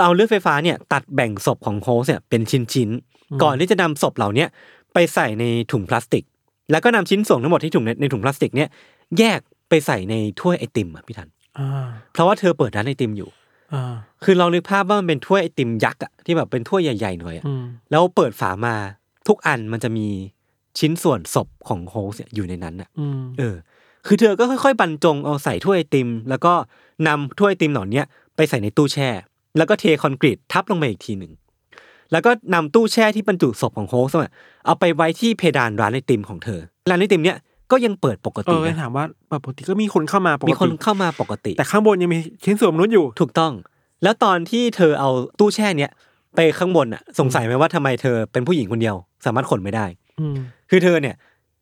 [0.03, 4.49] เอาเลือดไฟฟ้าเนี่ย ตัดแบ่งศพของโฮสเนี่ยเป็นชิ้นๆก่อนที่จะนำศพเหล่าเนี้ย
[4.95, 6.25] ไปใส่ในถุงพลาสติก
[6.71, 8.69] แล้วก็นำชิ้นส่วนทั้งหมดที่ถุงในในถุงพลาสติกเนี่ย
[9.19, 13.29] แยกไปใส่ในถ้วยไอติมอะพี่ทันอ่าเพราะว่าเธอเปิดร้านไอติมอยู่
[13.75, 18.75] อ่าคือเรานึกภาพว่ามันเป็นถ้วยไอติมยักษ์อะที่แบบเป็นถ้วยใหญ่ๆหน่อยอะอืมแล้วเปิดฝามา
[19.29, 20.07] ทุกอันมันจะมี
[20.79, 23.57] ชิ้นส่วนศพของโฮสเนี่ยอยู่ในนั้นอะอืมเออ
[24.07, 26.53] คือเธอก็ค่อยๆบรรจงเอาใส่ถ้วยไอติม แล้วก็
[27.07, 28.05] นำถ้วยไอติมเหล่าเนี้ย
[28.37, 29.09] ไปใส่ในตู้แช่
[29.57, 31.33] แล้วก็เทคอนกรีตทับลงไปอีกทีหนึ่ง
[32.13, 34.33] แล้วก็นำตู้แช่ที่บรรจุศพของโฮสต์อะ
[34.67, 37.37] เอาไปไว้ที่เพดานร้านไอติมของเธอ ร้านไอติมเนี้ย
[37.71, 39.05] ก็ยังเปิดปกเอติอนะถามว่า
[39.45, 43.53] ปกติก็มีคนเข้ามาปกติมีคนเข้ามาปกติ แต่ข้างบนยังมีชิ้นส่วนมนุษย์อยู่ถูกต้อง
[44.03, 45.91] แล้วตอนที่เธอเอาตู้แช่เนี้ย
[46.37, 49.87] ไปข้างบนอะสงสัยไหมว่าทำไมเธอเป็นผู้หญิงคนเดียว สามารถขนไม่ได้
[50.21, 50.37] อืม
[50.71, 51.15] คือเธอเนี่ย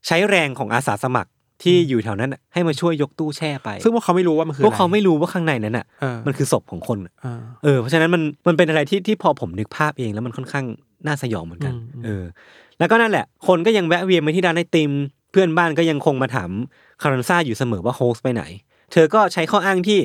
[0.07, 1.31] ใช้แรงของอาสาสมัคร
[1.63, 10.67] ที่อยู่แถวนั้นน่ะให้มาช่วยยกตู้แช่ไป ซึ่งพวกเขาไม่รู้ว่ามันคือพอะวกไรเขาไม่รู้ว่าข้างในนั้นอะเออมันคือศพของคนอะอ่าเออเพราะฉะนั้นมันมันเป็นอะไรที่ที่พอผมนึกภาพเองแล้วมันค่อนข้าง
[11.07, 12.25] น่าสยองเหมือนกันอืมอืมเออ
[12.79, 14.91] แล้วก็นั่นแหละ คนก็ยังแวะเวียนไปที่ร้านไอติม
[15.31, 16.51] เพื่อนบ้านก็ยังคงมาถาม
[17.03, 18.43] คารันซ่าอยู่เสมอว่าโฮสต์ไปไหน
[18.93, 19.99] เธอก็ใช้ข้ออ้างที่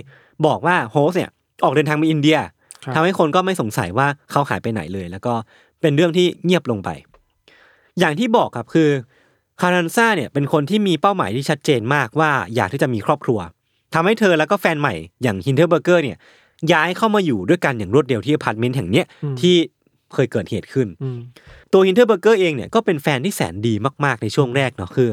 [0.45, 1.31] บอกว่าโฮสต์เนี่ย
[1.63, 2.51] ออกเดินทางไปอินเดียครับ
[2.95, 5.33] ทำให้คนก็ไม่สงสัยว่าเขาหายไปไหนเลย แล้วก็
[5.81, 6.89] เป็นเรื่องที่เงียบลงไป
[7.99, 8.89] อย่างที่บอกครับคือ
[9.61, 13.39] คารันซ่าเนี่ยเป็นคนที่มีเป้าหมายที่ชัดเจนมากว่าอยากที่จะมีครอบครัว
[13.93, 14.93] ทำให้เธอแล้วก็แฟนใหม่
[15.23, 16.17] อย่างฮินเทอร์เบอร์เกอร์เนี่ย
[16.71, 19.05] ย้ายเข้ามาอยู่ด้วยกันอย่างรวดเร็วที่อพาร์ตเมนต์แห่งเนี้ย
[19.41, 19.55] ที่
[20.13, 21.19] เคยเกิดเหตุขึ้นอืม
[21.73, 23.73] ตัวฮินเทอร์เบอร์เกอร์เองเนี่ยก็เป็นแฟนที่แสนดี
[24.05, 25.09] มากๆในช่วงแรกเนาะคือ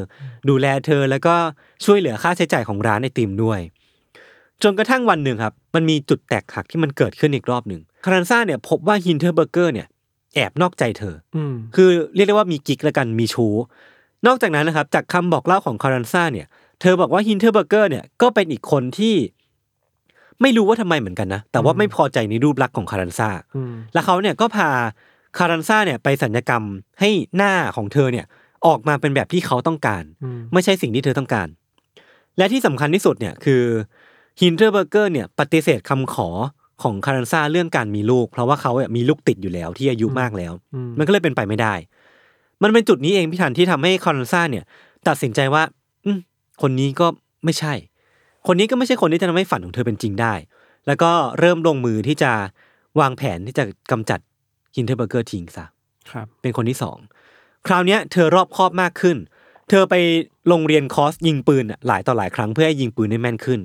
[0.49, 1.35] ดูแลเธอแล้วก็
[1.85, 3.59] ช่วยเหลือค่าใช้จ่ายของร้านไอติมด้วย
[4.63, 9.87] จนกระทั่งวันหนึ่งครับมันมีจุดแตกหักที่มันเกิดขึ้นอีกรอบหนึ่งคารันซ่าเนี่ยพบว่าฮินเทอร์เบอร์เกอร์เนี่ย
[10.35, 13.53] แอบนอกใจเธออืมคือเรียกได้ว่ามีกิ๊กละกันมีชู้
[14.27, 16.47] นอกจากนั้นนะครับจากคำบอกเล่าของคารันซ่าเนี่ย
[16.81, 19.15] เธอบอกว่าฮินเทอร์เบอร์เกอร์เนี่ยก็เป็นอีกคนที่
[20.41, 24.69] ไม่รู้ว่าทำไมเหมือนกันนะ แต่ว่าไม่พอใจในรูปลักษณ์ของคารันซ่าอืมแล้วเขาเนี่ยก็พา
[25.37, 26.63] คารันซ่าเนี่ยไปศัลยกรรม
[26.99, 28.25] ให้หน้าของเธอเนี่ย
[28.65, 31.47] ออกมาเป็นแบบที่เขาต้องการอืมไม่ใช่สิ่งที่เธอต้องการ
[32.37, 33.63] และที่สำคัญที่สุดเนี่ยคือ
[34.41, 36.29] ฮินเทอร์เบอร์เกอร์เนี่ยปฏิเสธคำขอ
[36.83, 41.73] ของคารันซ่าเรื่องการมีลูก เพราะว่าเขาเนี่ยมีลูกติดอยู่แล้วที่อายุมากแล้วอืมมันก็เลยเป็นไปไม่ได้
[42.63, 44.63] มันเป็นจุดนี้เองพี่ธันที่ทำให้คารันซ่าเนี่ย
[45.07, 45.63] ตัดสินใจว่า
[46.05, 46.19] อืม
[46.61, 47.07] คนนี้ก็
[47.45, 47.73] ไม่ใช่
[48.47, 50.33] คนนี้ก็ไม่ใช่คนที่จะทำให้ฝันของเธอเป็นจริงได้
[50.87, 52.31] แล้วก็เริ่มลงมือที่จะ
[52.99, 54.19] วางแผนที่จะกำจัด
[54.75, 55.65] ฮินเทอร์เบอร์เกอร์ทิ้งซะ
[56.11, 56.97] ครับเป็นคนที่สอง
[57.67, 59.17] คราวเนี้ยเธอรอบคอบมากขึ้น
[59.69, 59.95] เธอไป
[60.47, 63.59] ลงเรียนคอร์สยิงปืนอะหลายต่อหลายครั้งเพื่อให้ยิงปืนได้แม่นขึ้น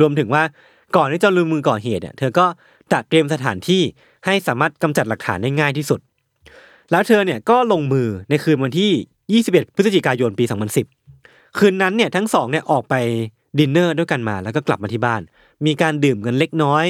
[0.00, 0.42] รวมถึงว่า
[0.96, 2.46] ก่อนที่จะลงมือก่อเหตุเนี่ยเธอก็
[2.92, 3.82] จัดเตรียมสถานที่
[4.26, 6.00] ให้สามารถกำจัดหลักฐานได้ง่ายที่สุด
[6.90, 10.44] แล้วเธอเนี่ยก็ลงมือในคืนวันที่ 21 พฤศจิกายนปี
[11.00, 12.94] 2010 คืนนั้นเนี่ยทั้งสองเนี่ยออกไป
[13.58, 15.20] ดินเนอร์ด้วยกันมาแล้วก็กลับมาที่บ้าน
[15.66, 16.84] มีการดื่มกันเล็กน้อย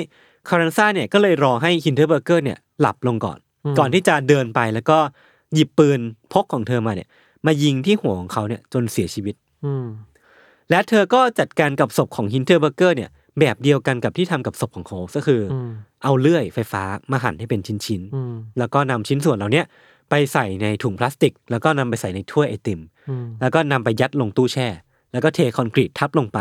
[0.48, 4.98] คารันซ่าเนี่ยก็เลยรอให้ฮินเทอร์เบอร์เกอร์เนี่ยหลับลงก่อนอืมก่อนที่จะเดินไปแล้วก็
[5.54, 6.00] หยิบปืน
[6.32, 7.08] พกของเธอมาเนี่ย
[7.46, 9.34] มายิงที่หัวของเขาเนี่ยจนเสียชีวิต
[9.64, 9.86] อืม
[10.70, 13.10] และเธอก็จัดการกับศพของฮินเทอร์เบอร์เกอร์เนี่ย
[13.40, 15.70] แบบเดียวกันกับที่ทำกับศพของโฮลส์ก็คือออืม
[16.02, 16.82] เอาเลื่อยไฟฟ้า
[17.12, 19.66] มาหั่นให้เป็นชิ้นอืมๆแล้วก็นำชิ้นส่วนเหล่าเนี้ย
[20.10, 24.68] ไปใส่ในถุงพลาสติก แล้วก็นำไปใส่ในถ้วยไอติมอืมแล้วก็นำไปยัดลงตู้แช่
[25.12, 26.38] แล้วก็เทคอนกรีตทับลงไป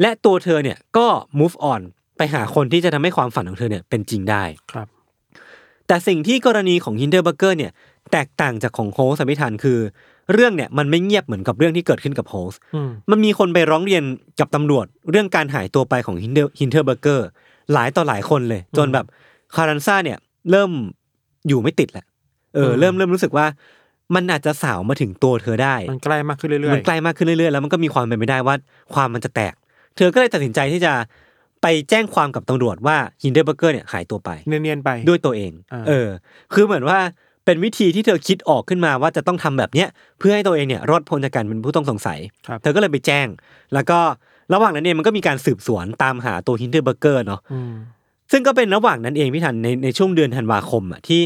[0.00, 1.06] และตัวเธอเนี่ยก็
[1.38, 1.80] move on
[2.16, 4.88] ไปหาคนที่จะทำให้ความฝันของเธอเนี่ยเป็นจริงได้ครับ
[5.86, 7.72] แต่สิ่งที่กรณีของฮินเดอร์เบอร์เกอร์เนี่ย
[8.12, 9.78] แตกต่างจากของโฮลส์พี่ธันคือ
[10.32, 14.02] เรื่องเนี่ยมันไม่เงียบเหมือนกับเรื่องที่เกิดขึ้นกับโฮลส์อืมมันมีคนไปร้องเรียน
[14.40, 17.28] กับตำรวจ เรื่องการหายตัวไปของฮินเดอร์ฮินเทอร์เบอร์เกอร์
[17.72, 19.06] หลายต่อหลายคนเลย จนแบบ
[19.56, 20.18] คารันซ่าเนี่ย
[20.50, 20.70] เริ่ม
[21.48, 22.04] อยู่ไม่ติดแหละ
[22.54, 23.46] เออเริ่มเริ่มรู้สึกว่า
[24.14, 28.54] มันอาจจะสาวมาถึงตัวเธอได้ มันใกล้มากขึ้นเรื่อยๆมันใกล้มากขึ้นเรื่อยๆแล้วมันก็มีความเป็นไปได้ว่า
[28.94, 29.54] ความมันจะแตก
[29.96, 30.92] เธอก็เลยตัดสินใจที่จะ
[31.62, 36.08] ไปแจ้งความกับตำรวจว่าฮินเดอร์เบอร์เกอร์เนี่ยหายตัวไป เนียนๆไปด้วยตัวเองอ่าเออ
[36.52, 36.98] คือเหมือนว่า
[37.50, 39.88] เป็นวิธีที่เธอคิดออกขึ้นมาว่าจะต้องทำแบบเนี้ย
[40.18, 43.26] เพื่อให้ตัวเองเนี่ยรอดพ้นจากการเป็นผู้ต้องสงสัยครับเธอก็เลยไปแจ้ง
[43.74, 43.98] แล้วก็
[44.52, 47.72] ระหว่างนั้นเองมันก็มีการสืบสวนตามหาตัวฮินเดอร์เบอร์เกอร์เนาะอืม
[48.32, 51.20] ซึ่งก็เป็นระหว่างนั้นเองพี่ธันในในช่วงเดือนธันวาคมอะที่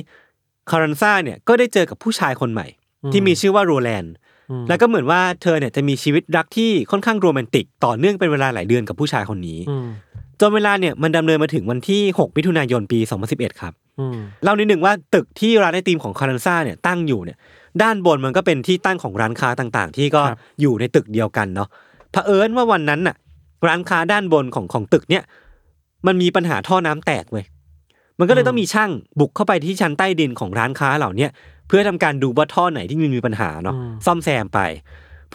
[0.70, 2.66] คารันซ่าเนี่ยก็ได้เจอกับผู้ชายคนใหม่
[3.12, 4.14] ที่มีชื่อว่าโรแลนด์
[4.51, 9.87] อืมแล้วก็เหมือนว่าเธอเนี่ยจะมีชีวิตรักที่ค่อนข้างโรแมนติก ต่อเนื่องเป็นเวลาหลายเดือนกับผู้ชายคนนี้อืม
[10.41, 12.99] จนเวลาเนี่ยมันดำเนินมาถึงวันที่ 6 มิถุนายนปี
[13.30, 17.39] 2011 ครับอืมเล่านิดหนึ่งว่าตึกที่ร้านไอติมของคารันซ่าเนี่ยตั้งอยู่เนี่ย
[17.82, 20.22] ด้านบนมันก็เป็นที่ตั้งของร้านค้าต่างๆ ที่ก็
[20.61, 21.68] อยู่ในตึกเดียวกันเนาะ
[22.12, 23.16] เผอิญว่าวันนั้นน่ะ
[23.66, 25.22] ร้านค้าด้านบนของของตึกเนี่ย
[26.07, 27.45] มันมีปัญหาท่อน้ำแตกเว้ย
[28.18, 31.30] มันก็เลยต้องมีช่างบุกเข้าไปที่ชั้นใต้ดินของร้านค้าเหล่าเนี้ย
[31.68, 33.76] เพื่อทำการดูว่าท่อไหนที่มีมีปัญหาเนาะ
[34.07, 34.61] ซ่อมแซมไป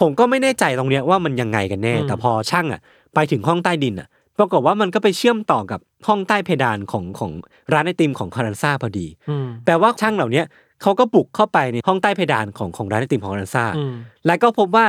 [0.00, 2.80] ผมก็ไม่แน่ใจตรงเนี้ยว่ามันยังไงกันแน่ แต่พอช่างอะ
[3.14, 4.08] ไปถึงห้องใต้ดินอะ
[4.40, 7.32] ปรากฏว่ามันก็ไปเชื่อมต่อกับห้องใต้เพดานของของ
[7.72, 10.46] ร้านไอติมของคารันซ่าพอดีอืมแปลว่าช่างเหล่าเนี้ย
[10.82, 13.92] เขาก็บุกเข้าไปในห้องใต้เพดานของของร้านไอติมของคารันซ่าอืม
[14.26, 14.86] แล้วก็พบว่า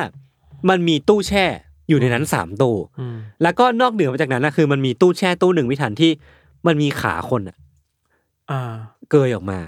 [0.69, 1.45] มันมีตู้แช่
[1.89, 6.11] อยู่ในนั้นสามตู้อืมแล้วก็นอกเหนือไปจากนั้นนะคือ มันมีตู้แช่ตู้หนึ่งวิถันที่
[6.67, 7.57] มันมีขาคนอะ
[8.51, 8.73] อ่า
[9.09, 9.59] เกยออกมา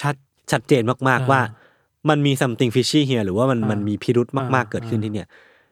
[0.00, 0.14] ชัด
[0.50, 1.40] ชัดเจนมากอ่าๆว่า
[2.08, 5.28] มันมี something fishy here หรือว่ามันอ่ามัมันมีพิรุธมากอ่าๆเกิดขึ้นที่เนี่ย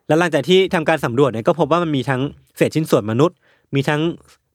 [0.09, 2.21] แล้วหลังจากที่ทำการสำรวจเนี่ยก็พบว่ามันมีทั้ง
[2.57, 3.37] เศษชิ้นส่วนมนุษย์
[3.75, 4.03] มีทั้ง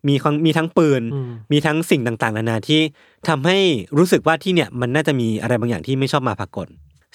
[0.08, 2.82] มีทั้งมีทั้งปืนอืมมีทั้งสิ่งต่างๆนานาที่
[3.28, 3.58] ทำให้
[3.98, 6.68] รู้สึกว่าที่เนี่ยมันน่าจะมีอะไรบางอย่างที่ไม่ชอบมาพากล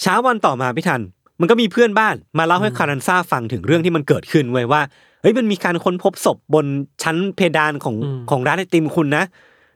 [0.02, 1.02] เช้าวันต่อมาพี่ธัน
[1.40, 4.80] มันก็มีเพื่อนบ้านมาเล่าให้คารันซ่าฟังถึงเรื่องที่มันเกิดขึ้นเว้ยว่า
[5.22, 6.66] เฮ้ยมันมีการค้นพบศพบน
[7.02, 9.24] ชั้นเพดานของอืมของร้านไอติมคุณนะ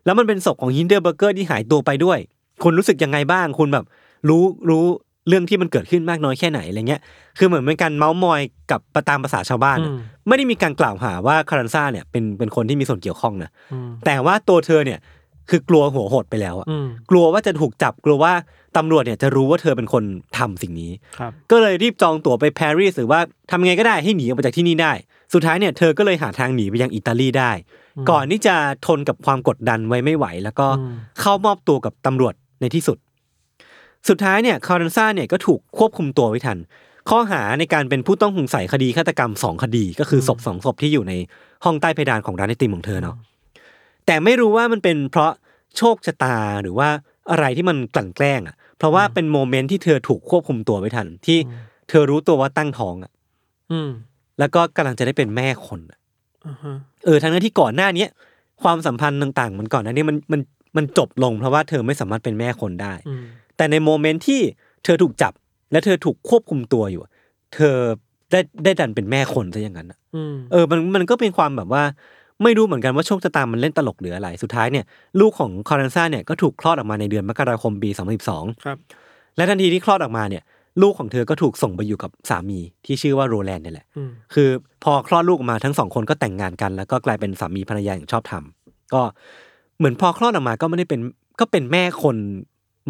[0.05, 2.19] แล้วมันเป็นศพของฮินเดอร์เบอร์เกอร์ที่หายตัวไปด้วย
[2.63, 3.85] คุณรู้สึกยังไงบ้าง คุณแบบ
[4.29, 4.85] รู้รู้
[5.29, 7.01] เรื่องที่มันเกิดขึ้นมากน้อยแค่ไหนอะไรเงี้ย
[7.39, 9.99] คือเหมือนเป็นการเมาส์มอยกับประตามภาษาชาวบ้านอะอืม
[10.29, 14.99] ไม่ได้มีการกล่าวหาว่าคารันซ่าเนี่ยเป็นเป็นคนที่มีส่วนเกี่ยวข้องนะอืมแต่ว่าตัวเธอเนี่ย
[15.51, 18.33] คือกลัวหัวหดไปแล้วอะอืมกลัวว่าจะถูกจับกลัวว่า
[18.77, 20.05] ตำรวจเนี่ยจะรู้ว่าเธอเป็นคน
[20.39, 23.21] ทำสิ่งนี้ครับก็เลยรีบจองตั๋วไปปารีสหรือว่า
[23.51, 24.93] ทำไงก็ได้ให้หนีออกไปจากที่นี่ได้
[25.35, 27.53] สุดท้ายเนี่ยเธอก็เลยหาทางหนีไปยังอิตาลีได้
[28.11, 28.55] ก่อนที่จะ
[28.87, 32.99] ทนกับความกดดันไว้ไม่ไหว แล้วก็อืมเข้ามอบตัวกับตำรวจในที่สุด
[34.09, 36.59] สุดท้ายเนี่ยคารันซ่าเนี่ยก็ถูกควบคุมตัวพี่ธัน
[37.11, 41.13] ข้อหาในการเป็นผู้ต้องสงสัยคดีฆาตกรรมสองคดีก็คือศพสองศพที่อยู่ใน
[41.65, 43.17] ห้องใต้เพดานของร้านไอติมของเธอเนาะ
[44.07, 45.31] แต่ไม่รู้ว่ามันเป็นเพราะ
[45.77, 46.89] โชคชะตาหรือว่า
[47.31, 51.39] อะไรที่มันกลั่นแกล้งอะ เพราะว่าเป็นโมเมนต์ที่เธอถูกควบคุมตัวพี่ธัน ที่
[51.89, 53.13] เธอรู้ตัวว่าตั้งท้องอะ
[53.73, 53.91] อืม
[54.39, 55.99] แล้วก็กำลังจะได้เป็นแม่คนอะ
[56.47, 56.75] อ่าฮะ
[57.05, 58.09] เออทั้งนั้นที่ก่อนหน้าเนี้ย
[58.63, 60.41] ความสัมพันธ์ต่างๆมันก่อนหน้านี้มันมัน
[60.77, 63.25] มันจบลงเพราะว่าเธอไม่สามารถเป็นแม่คนได้อืม
[63.59, 64.41] แต่ในโมเมนต์ที่
[64.85, 65.33] เธอถูกจับ
[65.73, 67.13] และเธอถูกควบคุมตัวอยู่อะ
[67.55, 67.77] เธอ
[68.31, 71.83] ได้ได้ดันเป็นแม่คนซะอย่างนั้นอะอืมเออมันมันก็เป็นความแบบว่า
[72.43, 74.85] ไม่รู้เหมือนกันว่าโชคชะตามันเล่นตลกหรืออะไร สุดท้ายเนี่ย
[75.21, 77.91] ลูกของคอรันซ่าเนี่ยก็ถูกคลอดออกมาในเดือนมกราคมปี
[78.27, 78.79] 2012ครับ
[79.37, 80.43] และทันทีที่คลอดออกมาเนี่ย
[80.83, 84.49] ลูกของเธอก็ถูกส่งไปอยู่กับสามีที่ชื่อว่าโรแลนด์เนี่ยแหละอืมคือ
[84.85, 88.45] พอคลอดลูกออกมาทั้งสองคนก็แต่งงานกัน แล้วก็กลายเป็นสามีภรรยาอย่างชอบธรรม
[88.95, 89.03] ก็
[89.79, 91.01] เหมือนพอคลอดออกมาก็ไม่ได้เป็น
[91.41, 92.17] ก็เป็นแม่คน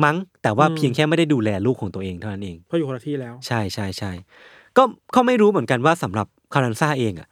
[0.05, 4.11] มั้ง แต่ว่าอืมเพียงแค่ไม่ได้ดูแลลูกของตัวเองเท่านั้นเองเพราะอยู่คนละที่แล้ว ใช่ใช่ใช่
[4.77, 4.83] ก็
[5.13, 7.29] เขาไม่รู้เหมือนกันว่าสำหรับคารันซ่าเองอะ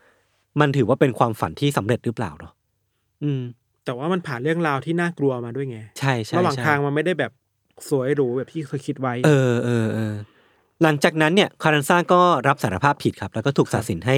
[0.61, 2.53] มันถือว่าเป็นความฝันที่สำเร็จหรือเปล่าเนาะ
[3.25, 3.43] อืม
[3.85, 7.33] แต่ว่ามันผ่านเรื่องราวที่น่ากลัวมาด้วยไงใช่ใช่ระหว่างใช่ทางมันไม่ได้แบบ
[7.89, 10.15] สวยหรูแบบที่เคยคิดไว้ เออเออเออ
[10.83, 14.17] หลังจากนั้นเนี่ยคารันซ่าก็รับสารภาพผิดครับ แล้วก็ถูกตัดสินให้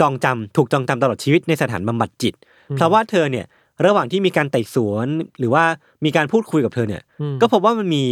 [0.00, 2.34] จองจำถูกจองจำตลอดชีวิตในสถานบำบัดจิต
[2.76, 3.46] เพราะว่าเธอเนี่ย
[3.86, 5.06] ระหว่างที่มีการไต่สวน
[5.38, 5.64] หรือว่า
[6.04, 8.04] มีการพูดคุยกับเธอเนี่ยอืมก็พบว่ามันมี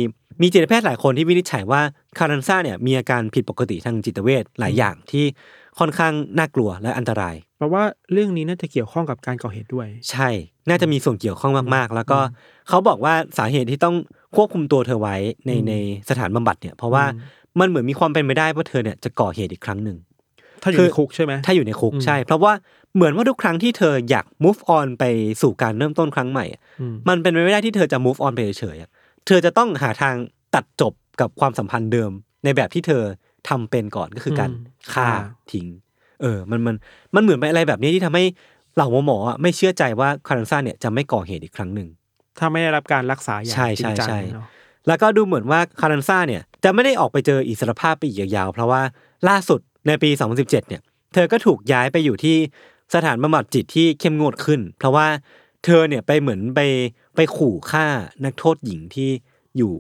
[0.42, 1.80] มีจิตแพทย์หลายคนที่วินิจฉัยว่า
[2.18, 5.24] คารันซ่าเนี่ยมีอาการผิดปกติทางจิตเวชหลายอย่างที่
[5.78, 10.28] ค่อนข้างน่ากลัวและอันตราย เพราะว่าเรื่องนี้น่าจะเกี่ยวข้องกับการก่อเหตุด้วย ใช่
[10.68, 12.18] น่าจะมีส่วนเกี่ยวข้องมากๆ แล้วก็
[12.68, 13.96] เขาบอกว่าสาเหตุที่ต้อง
[14.36, 15.16] ควบคุมตัวเธอไว้
[15.46, 15.74] ในอืมใน
[16.10, 19.96] สถานบำบัดเนี่ย เพราะว่าอืมมันเหมือนมีความเป็นไปได้ว่าเธอเนี่ยจะก่อเหตุอีกครั้งหนึ่ง
[20.62, 22.52] ถ้าอยู่คือในคุกใช่ไหมถ้าอยู่ในคุกอืมใช่ เพราะว่า
[22.94, 25.04] เหมือนว่าทุกครั้งที่เธออยาก move on ไป
[25.42, 28.90] สู่การเริ่มต้นครั้งใหม่อะอืมมันเป็นไปไม่ได้ที่เธอจะ move on ไปเฉยๆอะ
[29.26, 30.14] เธอจะต้องหาทาง
[30.54, 32.10] ตัดจบกับความสัมพันธ์เดิม
[32.44, 33.02] ในแบบที่เธอ
[33.48, 35.10] ทำเป็นก่อนก็คือการอืมฆ่าฆ่า
[35.52, 35.66] ทิ้ง
[36.22, 36.76] เออ มันมัน
[37.14, 38.24] มันเหมือนเป็นอะไรแบบนี้ที่ทำให้
[38.74, 41.88] เหล่าหมอหมออะไม่เชื่อใจว่าคารันซ่าเนี่ยจะไม่ก่อเหตุอีกครั้งหนึ่ง
[42.38, 44.46] ถ้าไม่ได้รับการรักษาอย่างใช่จริงจังใช่ใช่เนาะ
[44.86, 48.82] แล้วก็ดูเหมือนว่าคารันซ่าเนี่ยจะไม่ได้ออกไปเจออิสรภาพไปอีกยาวๆเพราะว่า
[49.28, 50.82] ล่าสุด ในปี 2017 เนี่ย
[51.14, 52.36] เธอก็ถูกย้ายไปอยู่ที่
[52.94, 55.06] สถานบำบัดจิตที่เข้มงวดขึ้น เพราะว่า
[55.64, 56.60] เธอเนี่ยไปเหมือนไป
[57.16, 57.86] ไปขู่ฆ่า
[58.24, 59.10] นักโทษหญิงที่
[59.56, 59.72] อยู่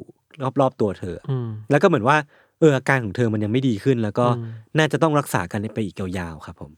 [0.60, 2.16] รอบๆตัวเธออืมแล้วก็เหมือนว่า
[2.58, 6.70] เอออาการของเธอมันยังไม่ดีขึ้น แล้วก็อืมน่าจะต้องรักษากันไปอีกยาวๆครับผม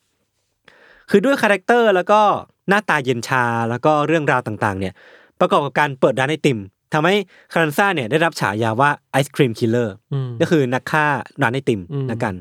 [1.11, 2.21] คือด้วยคาแรคเตอร์แล้วก็
[2.69, 4.95] หน้าตาเย็นชาแล้วก็เรื่องราวต่างๆ เนี่ย
[5.41, 6.59] ประกอบกับการเปิดร้านไอติม
[6.95, 7.17] ทำให้
[7.53, 11.05] คารันซ่าเนี่ยได้รับฉายาว่า Ice Cream Killer อืมก็คือนักฆ่า
[11.43, 12.35] ร้านไอติมอืมนะกัน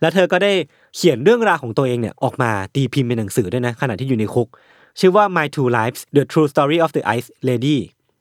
[0.00, 0.52] แล้วเธอก็ได้
[0.96, 4.48] เขียนเรื่องราวของตัวเองเนี่ยออกมาตีพิมพ์เป็นหนังสือด้วยนะขณะที่อยู่ในคุก
[5.00, 7.78] ชื่อว่า My Two Lives The True Story of the Ice Lady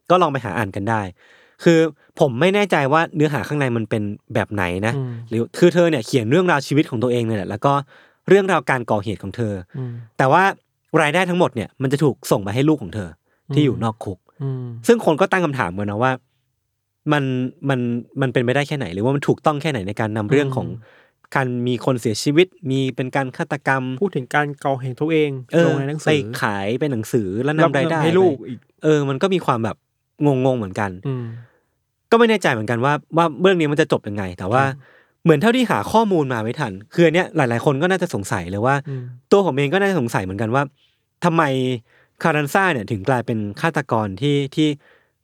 [0.09, 1.01] ก็ลองไปหาอ่านกันได้
[1.63, 1.79] คือ
[2.19, 4.03] ผมไม่แน่ใจว่าเนื้อหาข้างในมันเป็น
[4.33, 7.73] แบบไหนนะอืมหรือคือเธอเนี่ยเขียนเรื่องราวชีวิตของตัวเองเนี่ยแหละแล้วก็
[8.29, 10.43] เรื่องราวการก่อเหตุของเธอออืมแต่ว่า
[11.01, 13.09] รายได้ทั้งหมดเนี่ยมันจะถูกส่งไปให้ลูกของเธอ
[13.53, 16.11] ที่อืมอยู่นอกคุกอืมซึ่งคนก็ตั้งคำถามกันนะว่า
[17.11, 17.23] มัน
[17.69, 17.79] มัน
[18.21, 20.67] มันเป็นไปได้แค่ไหน หรือว่ามันถูกต้องแค่ไหนในการนำเรื่องของ
[21.35, 29.77] การมีคนเสียชีวิต มีเป็นการฆาตกรรม พูดถึงการก่อเหตุตัวเองเอลองในหนังไปสือขายเป็นหนังสือแล้วรับนำรายเงินได้ให้ลูกไปอีกเออ มันก็มีความแบบ
[30.25, 31.25] งงๆเหมือนกันอืม
[32.11, 34.63] ก็ไม่แน่ใจเหมือนกันว่าว่าเรื่องนี้มันจะจบยังไง แต่ว่า
[35.23, 40.63] เหมือนเท่าที่หาข้อมูลมาไม่ทัน คืออันเนี้ยหลาย ๆ คนก็น่าจะสงสัยเลยว่าอืมตัวผมเองก็น่าจะสงสัยเหมือนกันว่า
[41.25, 41.43] ทำไม
[42.23, 44.67] คารันซ่าเนี่ยถึงกลายเป็นฆาตกรที่ที่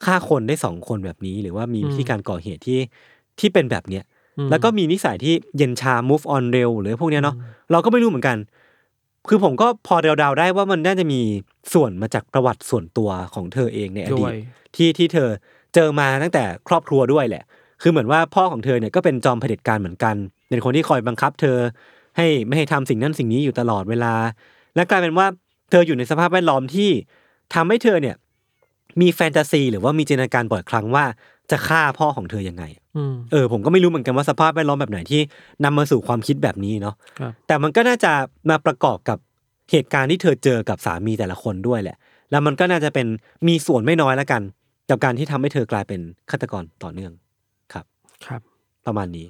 [0.06, 2.80] ฆ่าคนได้สองคนแบบนี้ หรือว่ามีวิธีการก่อเหตุที่
[3.40, 4.11] ที่เป็นแบบเนี้ยอืม
[4.50, 7.36] แล้วก็มีนิสัยที่เย็นชา move on เร็วหรือพวกเนี้ยเนาะ
[7.72, 8.38] เราก็ไม่รู้เหมือนกัน
[9.30, 11.22] คือผมก็พอเดาๆได้ว่ามันน่าจะมี
[11.74, 14.36] ส่วนมาจากประวัติส่วนตัวของเธอเองในอด้ดีวตย
[14.76, 15.30] ที่ที่เธอ
[15.76, 17.44] เจอมาตั้งแต่ครอบครัวด้วยแหละ
[17.82, 20.16] คือเหมือนว่าพ่อของเธอเนี่ยก็เป็นจอมเผด็จการเหมือนกัน
[20.50, 21.58] เป็นคนที่คอยบังคับ เธอ
[22.18, 24.14] ให้ไม่ให้ทำสิ่งนั้นสิ่งนี้อยู่ตลอดเวลา
[24.76, 25.28] และกลายเป็นว่า
[25.72, 26.90] เธออยู่ในสภาพแวดล้อมที่
[27.54, 28.16] ทำให้เธอเนี่ย
[29.02, 31.06] มีแฟนตาซี หรือว่ามีจินตนาการบ่อยครั้งว่า
[31.52, 32.81] จะฆ่าพ่อของเธอยังไงอืม
[33.32, 35.22] เออผมก็ไม่รู้เหมือนกันว่าสภาพแวดล้อมแบบไหนที่
[35.64, 38.12] นำมาสู่ความคิดแบบนี้เนาะครับแต่มันก็น่าจะ
[38.50, 39.18] มาประกอบกับ
[39.72, 41.98] เหตุการณ์ที่เธอเจอกับสามีแต่ละคนด้วยแหละ
[42.32, 43.08] แล้วมันก็น่าจะเป็น
[43.48, 44.42] มีส่วนไม่น้อยแล้วกัน
[44.90, 47.12] กับการที่ทำให้เธอกลายเป็นฆาตกรต่อเนื่อง
[47.74, 47.86] ครับ
[48.26, 48.42] ครับ
[48.86, 49.28] ประมาณนี้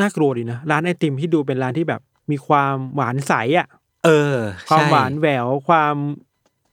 [0.00, 3.68] น่ากลัวดีนะร้านไอติมที่ดูเป็นร้านที่แบบ มีความหวานใสอะ
[4.04, 4.36] เออ
[4.70, 5.96] ความใช่หวานแหววความ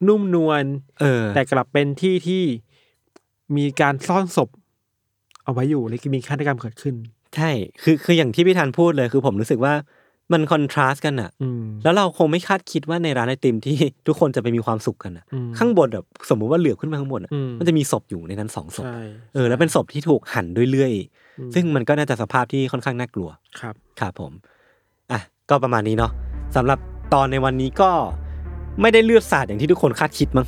[0.08, 0.64] นุ่มนวล
[1.00, 2.44] เออ แต่กลับเป็นที่ที่
[3.58, 4.50] มีการซ่อนศพ
[5.46, 6.96] เอาไว้อยู่และมีฆาตกรรมเกิดขึ้น
[7.36, 7.52] ใช่
[7.84, 9.74] คือคืออย่างที่พี่ธันพูดเลยคือผมรู้สึกว่า
[10.34, 13.76] มัน contrast กันอะอืมแล้วเราคงไม่คาดคิดว่าในร้านไอติมที่
[14.08, 19.02] ทุกคนจะไปมีความสุขกันอะอืมข้างบนแบบสมมุติว่าเหลือบขึ้นมาข้างบนอะอืมมันจะมีศพอยู่ในนั้นสองศพใช่
[19.34, 20.94] เออแล้วเป็นศพที่ถูกหั่นด้วยเลื่อย
[21.40, 23.30] อืมซึ่งมันก็น่าจะสภาพที่ค่อนข้างน่ากลัว
[23.60, 24.32] ครับครับผม
[25.12, 26.12] อะก็ประมาณนี้เนาะ
[26.56, 26.80] สำหรับ
[27.14, 27.92] ตอนในวันนี้ก็
[28.82, 30.46] ไม่ได้เลือดสาดอย่างที่ทุกคนคาดคิดมั้ง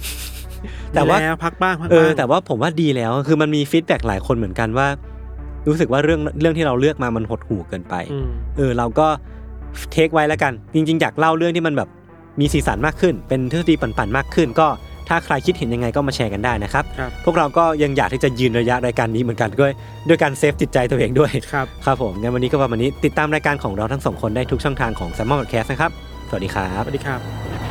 [0.93, 4.87] แต่ว่าดีล้พักบ้างพักเอบ้าองแต่ว่าผมว่าดีแล้วคือมันมี feedback หลายคนเหมือนกันว่า
[5.67, 9.07] รู้สึกว่าเรื่องเรื่องที่เราเลือกมามันหดหู่เกินไปอืมเออเราก็
[9.91, 11.89] เทคไว้แล้วกัน จริง ๆ อยากเล่าเรื่องที่มันแบบ
[12.39, 14.67] มีสีสันมากขึ้น เป็นทฤษฎีปั่นๆมากขึ้น ก็
[15.11, 19.71] ถ้าใครคิดเห็นยังไงก็มาแชร์กันได้นะครับครับ พวกเราก็ยังอยากที่จะยืนระยะรายการนี้เหมือนกันด้วย
[20.07, 25.91] ด้วยการเซฟจิตใจตัวเองด้วย ครับ ครับผมงั้นวันนี้ก็ประมาณนี้ ติดตามรายการของเราทั้งสองคนได้ทุกช่องทางของ s ซมมอนพอดแคสต์นะครับ
[26.29, 27.66] สวัสดีครับ สวัสดีครับ